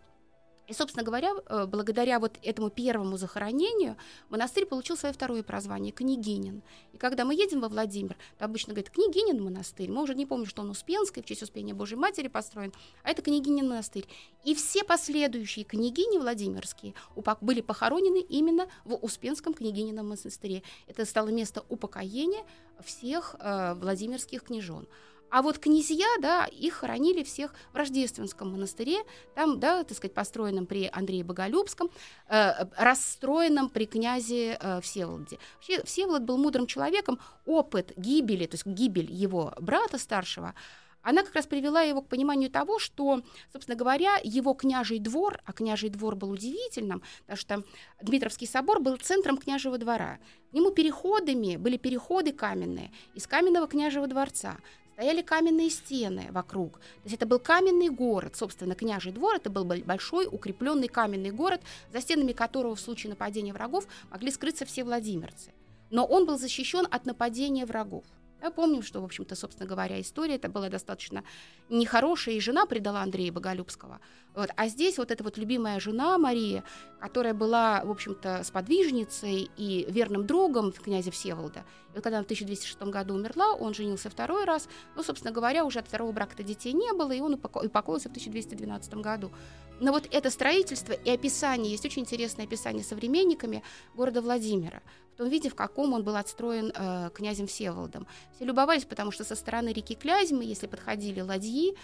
[0.69, 3.97] И, собственно говоря, э, благодаря вот этому первому захоронению
[4.31, 6.63] монастырь получил свое второе прозвание– Княгинин.
[6.93, 9.91] И когда мы едем во Владимир, то обычно говорят «Княгинин монастырь».
[9.91, 12.73] Мы уже не помним, что он Успенский, в честь Успения Божьей Матери построен,
[13.03, 14.07] а это Княгинин монастырь.
[14.45, 16.95] И все последующие княгини Владимирские
[17.41, 20.63] были похоронены именно в Успенском княгинином монастыре.
[20.87, 22.45] Это стало место упокоения
[22.85, 24.87] всех э, владимирских княжон.
[25.33, 28.99] А вот князья, да, их хоронили всех в Рождественском монастыре,
[29.35, 31.91] там, да, так сказать, построенном при Андрее Боголюбском,
[32.29, 35.39] э, расстроенном при князе э, Всеволоде.
[35.55, 40.55] Вообще, Всеволод был мудрым человеком, опыт гибели, то есть гибель его брата старшего,
[41.03, 45.53] она как раз привела его к пониманию того, что, собственно говоря, его княжий двор, а
[45.53, 47.63] княжий двор был удивительным, потому что
[48.01, 50.19] Дмитровский собор был центром княжего двора.
[50.51, 54.59] К нему переходами были переходы каменные из каменного княжего дворца.
[54.95, 56.79] Стояли каменные стены вокруг.
[56.79, 59.37] То есть это был каменный город, собственно, княжий двор.
[59.37, 64.65] Это был большой укрепленный каменный город, за стенами которого в случае нападения врагов могли скрыться
[64.67, 65.53] все владимирцы.
[65.91, 68.05] Но он был защищен от нападения врагов.
[68.43, 71.23] Я помню, что, в общем-то, собственно говоря, история это была достаточно
[71.69, 74.01] нехорошая, и жена предала Андрея Боголюбского.
[74.35, 74.51] Вот.
[74.57, 76.65] А здесь вот эта вот любимая жена Мария,
[77.01, 81.61] которая была, в общем-то, сподвижницей и верным другом князя Всеволода.
[81.91, 84.69] И вот когда она в 1206 году умерла, он женился второй раз.
[84.97, 88.95] Ну, собственно говоря, уже от второго брака-то детей не было, и он упокоился в 1212
[88.95, 89.31] году.
[89.81, 93.63] Но вот это строительство и описание, есть очень интересное описание современниками
[93.95, 94.83] города Владимира,
[95.15, 98.07] в том виде, в каком он был отстроен э, князем Всеволодом.
[98.35, 101.77] Все любовались, потому что со стороны реки Клязьмы, если подходили ладьи,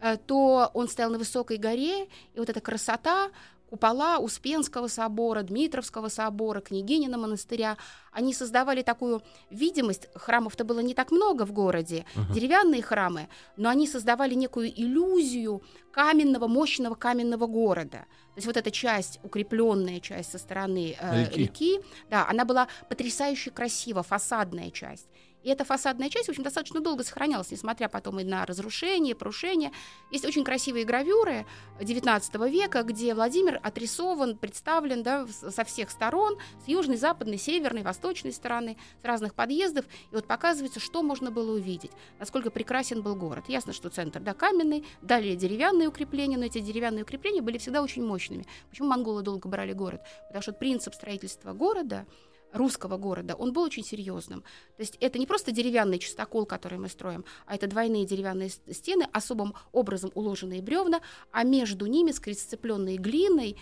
[0.00, 3.30] э, то он стоял на высокой горе, и вот эта красота,
[3.74, 7.76] купола Успенского собора, Дмитровского собора, Княгинина монастыря,
[8.12, 12.32] они создавали такую видимость, храмов-то было не так много в городе, uh-huh.
[12.32, 18.06] деревянные храмы, но они создавали некую иллюзию каменного, мощного каменного города.
[18.34, 21.38] То есть вот эта часть, укрепленная часть со стороны э, реки.
[21.38, 25.06] реки, да, она была потрясающе красива, фасадная часть.
[25.44, 29.70] И эта фасадная часть, в общем, достаточно долго сохранялась, несмотря потом и на разрушение, порушение.
[30.10, 31.46] Есть очень красивые гравюры
[31.78, 38.32] XIX века, где Владимир отрисован, представлен да, со всех сторон, с южной, западной, северной, восточной
[38.32, 39.84] стороны, с разных подъездов.
[40.10, 43.44] И вот показывается, что можно было увидеть, насколько прекрасен был город.
[43.48, 48.04] Ясно, что центр да, каменный, далее деревянные укрепления, но эти деревянные укрепления были всегда очень
[48.04, 48.46] мощными.
[48.70, 50.00] Почему монголы долго брали город?
[50.28, 52.06] Потому что принцип строительства города–
[52.54, 54.40] русского города, он был очень серьезным.
[54.76, 59.06] То есть это не просто деревянный чистокол, который мы строим, а это двойные деревянные стены,
[59.12, 61.00] особым образом уложенные бревна,
[61.32, 63.56] а между ними скрепленные глиной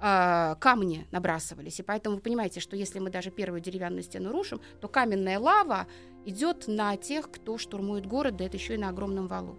[0.00, 1.78] э, камни набрасывались.
[1.78, 5.86] И поэтому вы понимаете, что если мы даже первую деревянную стену рушим, то каменная лава
[6.24, 9.56] идет на тех, кто штурмует город, да это еще и на огромном валу.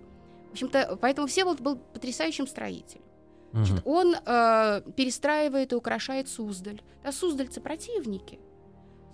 [0.50, 3.04] В общем-то, поэтому Всеволод был потрясающим строителем.
[3.52, 6.82] Значит, он э, перестраивает и украшает Суздаль.
[7.04, 8.40] Да, суздальцы противники.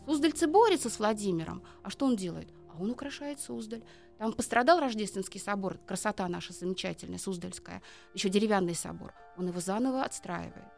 [0.05, 1.63] Суздальцы борются с Владимиром.
[1.83, 2.49] А что он делает?
[2.73, 3.83] А он украшает Суздаль.
[4.17, 7.81] Там пострадал Рождественский собор, красота наша замечательная, Суздальская,
[8.13, 9.13] еще деревянный собор.
[9.37, 10.71] Он его заново отстраивает.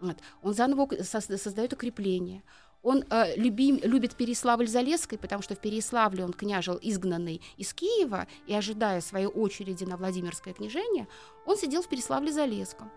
[0.00, 0.18] Вот.
[0.42, 2.42] Он заново создает укрепление.
[2.82, 8.54] Он э, любим, любит Переславль-Залесской, потому что в Переславле он княжил изгнанный из Киева, и,
[8.54, 11.08] ожидая своей очереди на Владимирское княжение,
[11.46, 12.90] он сидел в Переславле-Залесском.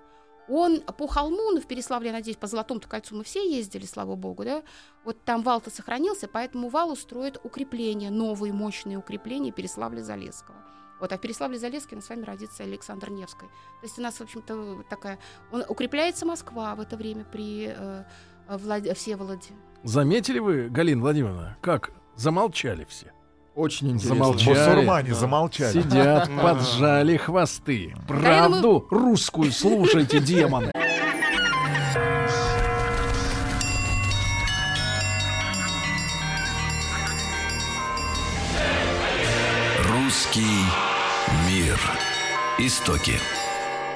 [0.50, 4.16] Он по холму, ну, в Переславле, я надеюсь, по Золотому-то кольцу мы все ездили, слава
[4.16, 4.64] богу, да,
[5.04, 10.56] вот там вал-то сохранился, поэтому валу строят укрепления, новые мощные укрепления Переславля-Залесского.
[11.00, 13.46] Вот, а в Переславле-Залеске на с вами родится Александр Невский.
[13.46, 15.20] То есть у нас, в общем-то, такая...
[15.52, 18.04] Он, укрепляется Москва в это время при э,
[18.50, 18.98] Влад...
[18.98, 19.54] Всеволоде.
[19.84, 23.14] Заметили вы, Галина Владимировна, как замолчали все?
[23.58, 24.16] Очень интересно.
[24.18, 24.56] Замолчали.
[24.56, 25.82] Бусурмане замолчали.
[25.82, 27.96] Сидят, поджали хвосты.
[28.08, 30.72] Правду русскую слушайте, демоны.
[39.90, 40.62] Русский
[41.50, 41.80] мир.
[42.60, 43.14] Истоки.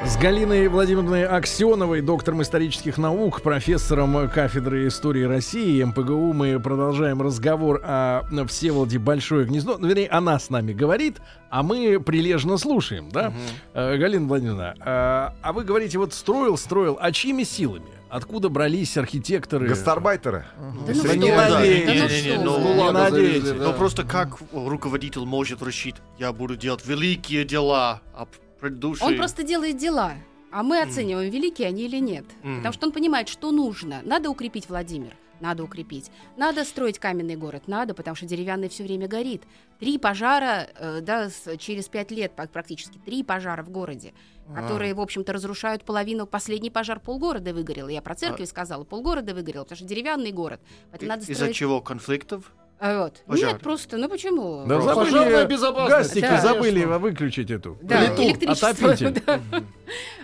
[0.05, 7.79] С Галиной Владимировной Аксеновой, доктором исторических наук, профессором кафедры истории России МПГУ, мы продолжаем разговор
[7.83, 9.77] о Всеволоде Большое Гнездо.
[9.77, 13.27] Ну, вернее, она с нами говорит, а мы прилежно слушаем, да?
[13.29, 13.35] Угу.
[13.73, 17.85] Галина Владимировна, а, а вы говорите, вот строил, строил, а чьими силами?
[18.09, 19.67] Откуда брались архитекторы?
[19.69, 20.45] Гастарбайтеры.
[20.57, 22.37] Да ну Да не надейтесь.
[22.43, 22.73] ну ну.
[22.73, 23.43] Не надейтесь.
[23.43, 23.65] завезли, да.
[23.67, 28.27] Но просто как руководитель может решить, я буду делать великие дела, а
[28.61, 29.07] предыдущие...
[29.07, 30.13] Он просто делает дела,
[30.51, 32.25] а мы оцениваем, великие они или нет.
[32.43, 32.57] Мгм.
[32.57, 34.01] Потому что он понимает, что нужно.
[34.03, 35.17] Надо укрепить Владимир.
[35.39, 36.11] Надо укрепить.
[36.37, 37.63] Надо строить каменный город.
[37.65, 39.41] Надо, потому что деревянный все время горит.
[39.79, 44.13] Три пожара, э, да, с- через пять лет практически, три пожара в городе,
[44.53, 46.27] которые, в общем-то, разрушают половину.
[46.27, 47.87] Последний пожар полгорода выгорел.
[47.87, 50.61] Я про церкви сказала, полгорода выгорел, потому что деревянный город.
[50.91, 51.55] Поэтому надо Из-за строить...
[51.55, 52.53] чего конфликтов?
[52.83, 53.21] А, вот.
[53.27, 53.53] Пожар.
[53.53, 54.65] Нет, просто, ну почему?
[54.65, 56.41] Да Пожарная забыли, безопасность, гастики Да.
[56.41, 56.97] забыли конечно.
[56.97, 57.77] выключить эту.
[57.79, 58.69] Да, плиту, электричество.
[58.69, 59.21] отопитель.
[59.27, 59.39] да.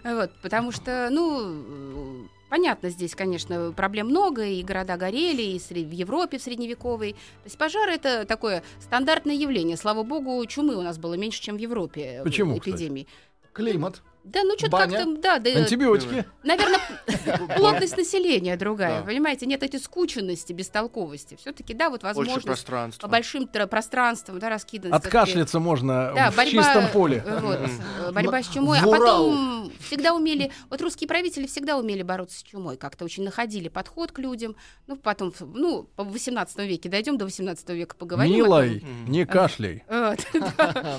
[0.04, 6.40] Вот, потому что, ну, понятно, здесь, конечно, проблем много, и города горели, и в Европе
[6.40, 7.14] в средневековой.
[7.14, 9.78] То есть пожар это такое стандартное явление.
[9.78, 12.22] Слава богу, чумы у нас было меньше, чем в Европе.
[12.24, 12.74] Почему, кстати?
[12.74, 13.08] эпидемий.
[13.54, 14.02] Климат.
[14.28, 16.26] Да, ну что-то как-то, да, да, Антибиотики.
[16.44, 16.80] наверное,
[17.58, 21.36] плотность населения другая, понимаете, нет этой скученности, бестолковости.
[21.40, 23.08] Все-таки, да, вот возможность пространства.
[23.08, 24.90] по большим тра- пространствам, да, всё-таки.
[24.90, 27.24] Откашляться можно в чистом поле.
[27.26, 27.68] э,
[28.08, 28.80] э, борьба с чумой.
[28.80, 33.70] А потом всегда умели, вот русские правители всегда умели бороться с чумой, как-то очень находили
[33.70, 34.56] подход к людям.
[34.88, 38.34] Ну, потом, ну, по 18 веке дойдем до 18 века поговорим.
[38.34, 39.84] Милой, не кашляй.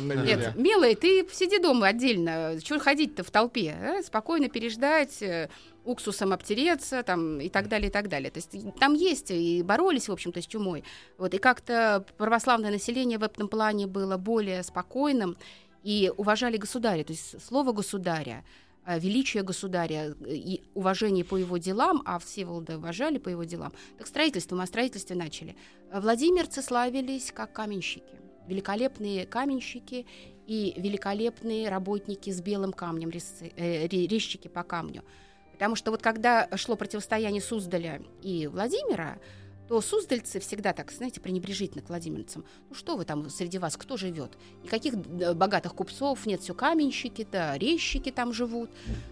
[0.01, 2.59] Нет, милая, ты сиди дома отдельно.
[2.63, 2.79] Чего
[3.19, 3.73] ходить-то в толпе?
[3.73, 4.03] а?
[4.03, 5.49] Спокойно переждать, э,
[5.85, 8.31] уксусом обтереться там, и так далее, и так далее.
[8.31, 10.85] То есть там есть и боролись, в общем-то, с чумой.
[11.19, 15.37] Вот, и как-то православное население в этом плане было более спокойным
[15.85, 17.05] и уважали государя.
[17.05, 18.45] То есть слово государя,
[18.87, 24.07] э, величие государя и уважение по его делам, а Всеволода уважали по его делам, так
[24.07, 25.55] строительством, о строительстве начали.
[25.93, 28.19] Владимирцы славились как каменщики.
[28.49, 30.07] Великолепные каменщики
[30.49, 35.05] и великолепные работники с белым камнем, резцы- э, ре- резчики по камню.
[35.53, 39.19] Потому что вот когда шло противостояние Суздаля и Владимира,
[39.69, 42.47] то суздальцы всегда так, знаете, пренебрежительно к владимирцам.
[42.71, 44.31] Ну что вы там среди вас, кто живет?
[44.65, 48.71] Никаких э, богатых купцов нет, все каменщики, да, резчики там живут.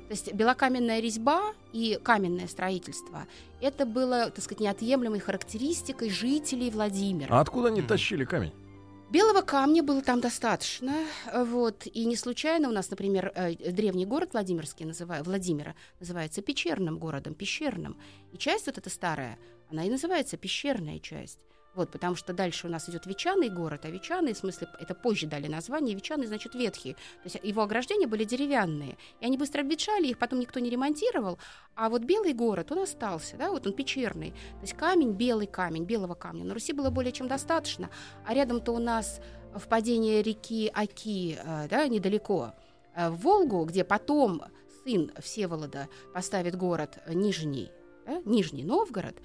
[0.09, 3.27] То есть белокаменная резьба и каменное строительство–
[3.61, 7.37] это было, так сказать, неотъемлемой характеристикой жителей Владимира.
[7.37, 8.53] А откуда они тащили камень?
[9.09, 10.93] Белого камня было там достаточно,
[11.27, 16.43] э, вот, и не случайно у нас, например, э, древний город Владимирский, называя, Владимира, называется
[16.43, 17.97] пещерным городом, пещерным,
[18.33, 19.39] и часть вот эта старая,
[19.71, 21.47] она и называется пещерная часть,
[21.77, 25.27] вот, потому что дальше у нас идет Вечаный город, а Вечаный, в смысле, это позже
[25.27, 30.09] дали название, Вечаный, значит, ветхий, то есть его ограждения были деревянные, и они быстро обветшали,
[30.09, 31.39] их потом никто не ремонтировал,
[31.75, 35.85] а вот белый город, он остался, да, вот он пещерный, то есть камень, белый камень,
[35.85, 36.45] белого камня.
[36.45, 37.91] На Руси было более чем достаточно,
[38.25, 39.21] а рядом-то у нас
[39.55, 42.55] впадение реки Аки, э, да, недалеко,
[42.95, 44.43] э, в Волгу, где потом
[44.85, 47.71] сын Всеволода поставит город э, Нижний,
[48.07, 49.17] да, Нижний Новгород,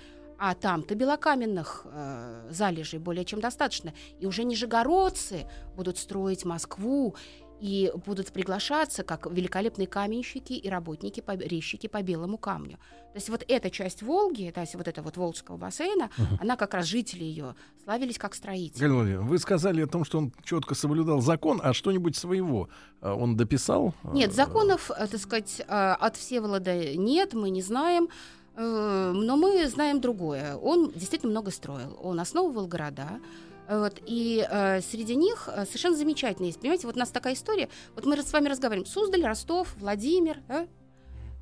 [0.43, 3.93] а там-то белокаменных э, залежей более чем достаточно.
[4.19, 7.15] И уже нижегородцы будут строить Москву
[7.59, 12.77] и будут приглашаться как великолепные каменщики и работники, по, резчики по белому камню.
[13.13, 16.73] То есть вот эта часть Волги, то есть вот эта вот Волжского бассейна, она как
[16.73, 18.79] раз жители ее славились как строители.
[18.79, 22.67] Галина Владимировна, вы сказали о том, что он четко соблюдал закон, а что-нибудь своего
[23.01, 23.93] э, он дописал?
[24.11, 28.09] Нет, законов, э, так сказать, э, от Всеволода нет, мы не знаем.
[28.55, 30.55] Э, Но мы знаем другое.
[30.57, 31.97] Он действительно много строил.
[32.01, 33.19] Он основывал города.
[33.67, 36.59] Э, Вот, и э, среди них э, совершенно замечательно есть.
[36.59, 37.69] Понимаете, вот у нас такая история.
[37.95, 38.85] Вот мы с вами разговариваем.
[38.89, 40.41] Суздаль, Ростов, Владимир.
[40.47, 40.67] да?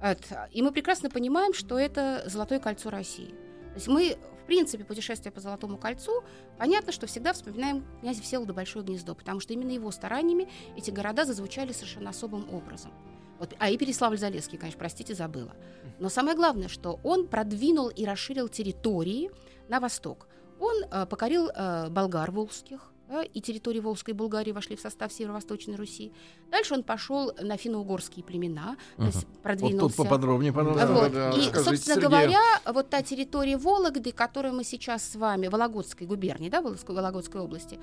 [0.02, 3.30] Это- и мы прекрасно понимаем, что это Золотое кольцо России.
[3.70, 6.24] То есть мы, в принципе, путешествие по Золотому кольцу,
[6.58, 10.48] понятно, что всегда вспоминаем князя Всеволода Большое гнездо, потому что именно его стараниями
[10.78, 12.92] эти города зазвучали совершенно особым образом.
[13.40, 15.54] Вот, а и Переславль-Залесский, конечно, простите, забыла.
[16.00, 19.32] Но самое главное, что он продвинул и расширил территории
[19.70, 20.28] на восток.
[20.60, 25.76] Он э, покорил э, болгар волжских, да, и территории Волжской Булгарии вошли в состав Северо-Восточной
[25.76, 26.12] Руси.
[26.52, 29.98] Дальше он пошел на финно-угорские племена, то есть Вот продвинулся.
[29.98, 30.88] тут поподробнее, пожалуйста.
[30.94, 32.08] вот, да, и, расскажите, собственно Сергей.
[32.08, 37.42] говоря, вот та территория Вологды, которую мы сейчас с вами, Вологодской губернии, да, Вологодской, Вологодской
[37.42, 37.80] области,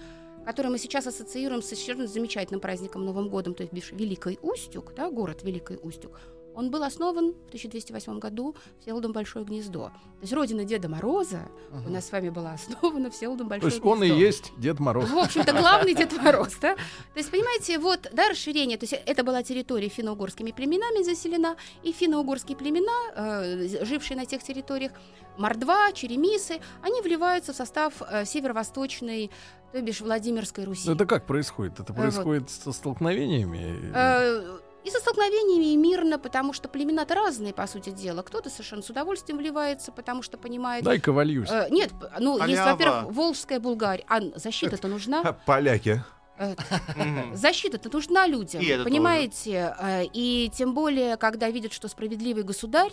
[0.47, 4.95] которую мы сейчас ассоциируем с совершенно замечательным праздником Новым годом, то есть бишь Великий Устюг,
[4.95, 6.19] да, город Великий Устюг,
[6.57, 9.89] он был основан в 1208 году Всеволодом Большое гнездо.
[9.89, 11.49] То есть родина Деда Мороза
[11.87, 13.91] у нас с вами была основана Всеволодом То Большое есть гнездо.
[13.91, 15.11] он и есть Дед Мороз.
[15.11, 16.75] В общем-то, главный Дед Мороз, да?
[16.75, 21.93] То есть, понимаете, вот, да, расширение, то есть это была территория финно-угорскими племенами заселена, и
[21.93, 24.93] финно-угорские племена, э, жившие на тех территориях,
[25.37, 29.31] Мордва, Черемисы, они вливаются в состав э, северо-восточной,
[29.77, 30.91] то бишь Владимирской Руси.
[30.91, 31.81] Это как происходит?
[31.81, 32.01] Это вот.
[32.01, 33.93] происходит со столкновениями?
[33.95, 38.23] Э, И со столкновениями и мирно, потому что племена-то разные, по сути дела.
[38.23, 40.85] Кто-то совершенно с удовольствием вливается, потому что понимает...
[40.85, 41.51] Дай-ка вольюсь.
[41.51, 42.71] Э, нет, ну, есть, Халява.
[42.73, 44.05] во-первых, Волжская Булгария.
[44.09, 45.23] А защита-то нужна?
[45.47, 46.03] Поляки.
[46.39, 46.55] Э.
[47.35, 49.75] Защита-то нужна людям, И понимаете?
[49.79, 52.93] Э, И тем более, когда видят, что справедливый государь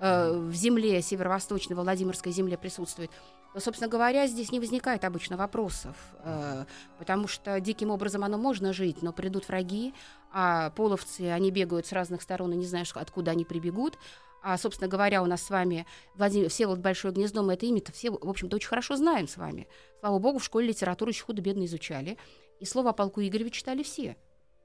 [0.00, 3.10] э, в земле, северо-восточной, во Владимирской земле присутствует,
[3.54, 6.64] то, собственно говоря, здесь не возникает обычно вопросов, э,
[6.98, 9.94] потому что диким образом оно можно жить, но придут враги,
[10.32, 13.98] а половцы, они бегают с разных сторон, и не знаешь, откуда они прибегут.
[14.42, 18.10] А, собственно говоря, у нас с вами Владимир Всеволод Большое Гнездо, мы это имя-то все,
[18.10, 19.66] в общем-то, очень хорошо знаем с вами.
[20.00, 22.18] Слава богу, в школе литературу еще худо-бедно изучали.
[22.60, 24.16] И слово о полку Игореве читали все.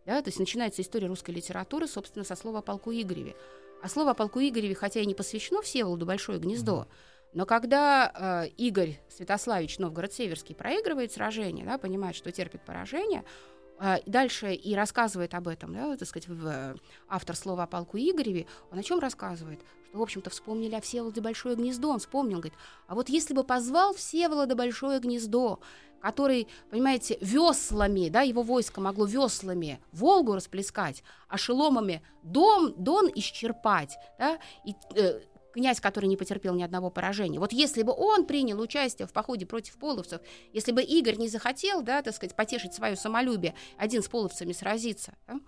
[0.06, 0.22] Да?
[0.22, 3.36] То есть начинается история русской литературы, собственно, со слова о полку Игореве.
[3.84, 6.88] А слово о полку Игореве, хотя и не посвящено Всеволоду Большое Гнездо,
[7.34, 13.26] но когда э, Игорь Святославич Новгород-Северский проигрывает сражение, да, понимает, что терпит поражение,
[14.06, 16.76] дальше и рассказывает об этом, да, так сказать, в, э,
[17.10, 19.60] автор слова о полку Игореве, он о чем рассказывает?
[19.90, 22.58] Что, в общем-то, вспомнили о Всеволоде Большое Гнездо, он вспомнил, говорит,
[22.88, 25.60] а вот если бы позвал Всеволода Большое Гнездо,
[26.02, 33.98] который, понимаете, веслами, да, его войско могло веслами Волгу расплескать, а шеломами Дон, Дон исчерпать,
[34.20, 35.22] да, и э,
[35.54, 37.40] князь, который не потерпел ни одного поражения.
[37.40, 41.82] Вот если бы он принял участие в походе против половцев, если бы Игорь не захотел,
[41.82, 45.40] да, так сказать, потешить свое самолюбие, один с половцами сразиться, да,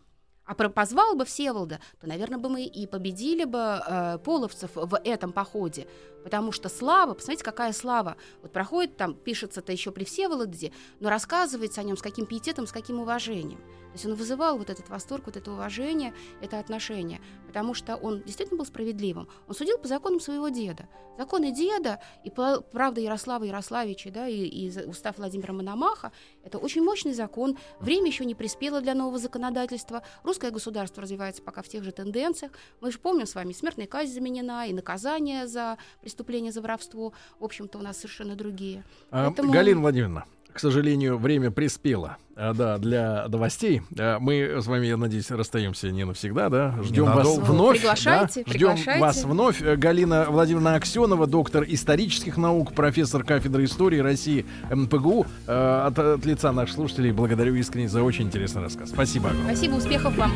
[0.45, 5.33] а позвал бы Всеволода, то, наверное, бы мы и победили бы э, половцев в этом
[5.33, 5.87] походе.
[6.25, 8.17] Потому что слава, посмотрите, какая слава.
[8.41, 12.71] Вот проходит там, пишется-то еще при Всеволоде, но рассказывается о нем с каким пиететом, с
[12.71, 13.59] каким уважением.
[13.59, 18.23] То есть он вызывал вот этот восторг, вот это уважение, это отношение, потому что он
[18.23, 19.29] действительно был справедливым.
[19.47, 20.89] Он судил по законам своего деда.
[21.17, 26.11] Законы деда и правда Ярослава Ярославича, да, и, и устав Владимира Мономаха–
[26.43, 27.57] это очень мощный закон.
[27.79, 30.03] Время еще не приспело для нового законодательства.
[30.23, 32.51] Русское государство развивается пока в тех же тенденциях.
[32.81, 36.14] Мы же помним с вами, смертная казнь заменена, и наказание за преступление
[36.51, 38.83] за воровство, в общем-то, у нас совершенно другие.
[39.11, 39.51] А, Поэтому...
[39.51, 42.17] Галина Владимировна, к сожалению, время приспело.
[42.37, 43.81] А, да, для новостей.
[43.97, 46.75] А, мы с вами, я надеюсь, расстаемся не навсегда, да?
[46.83, 47.79] Ждем вас вновь.
[47.79, 48.51] Приглашайте, да?
[48.51, 49.01] Ждем приглашайте.
[49.01, 49.61] вас вновь.
[49.61, 55.25] Галина Владимировна Аксенова, доктор исторических наук, профессор кафедры истории России МПГУ.
[55.47, 58.89] А, от, от лица наших слушателей благодарю искренне за очень интересный рассказ.
[58.89, 59.31] Спасибо.
[59.45, 60.31] Спасибо, успехов вам.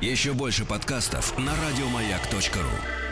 [0.00, 3.07] Еще больше подкастов на радиомаяк.ру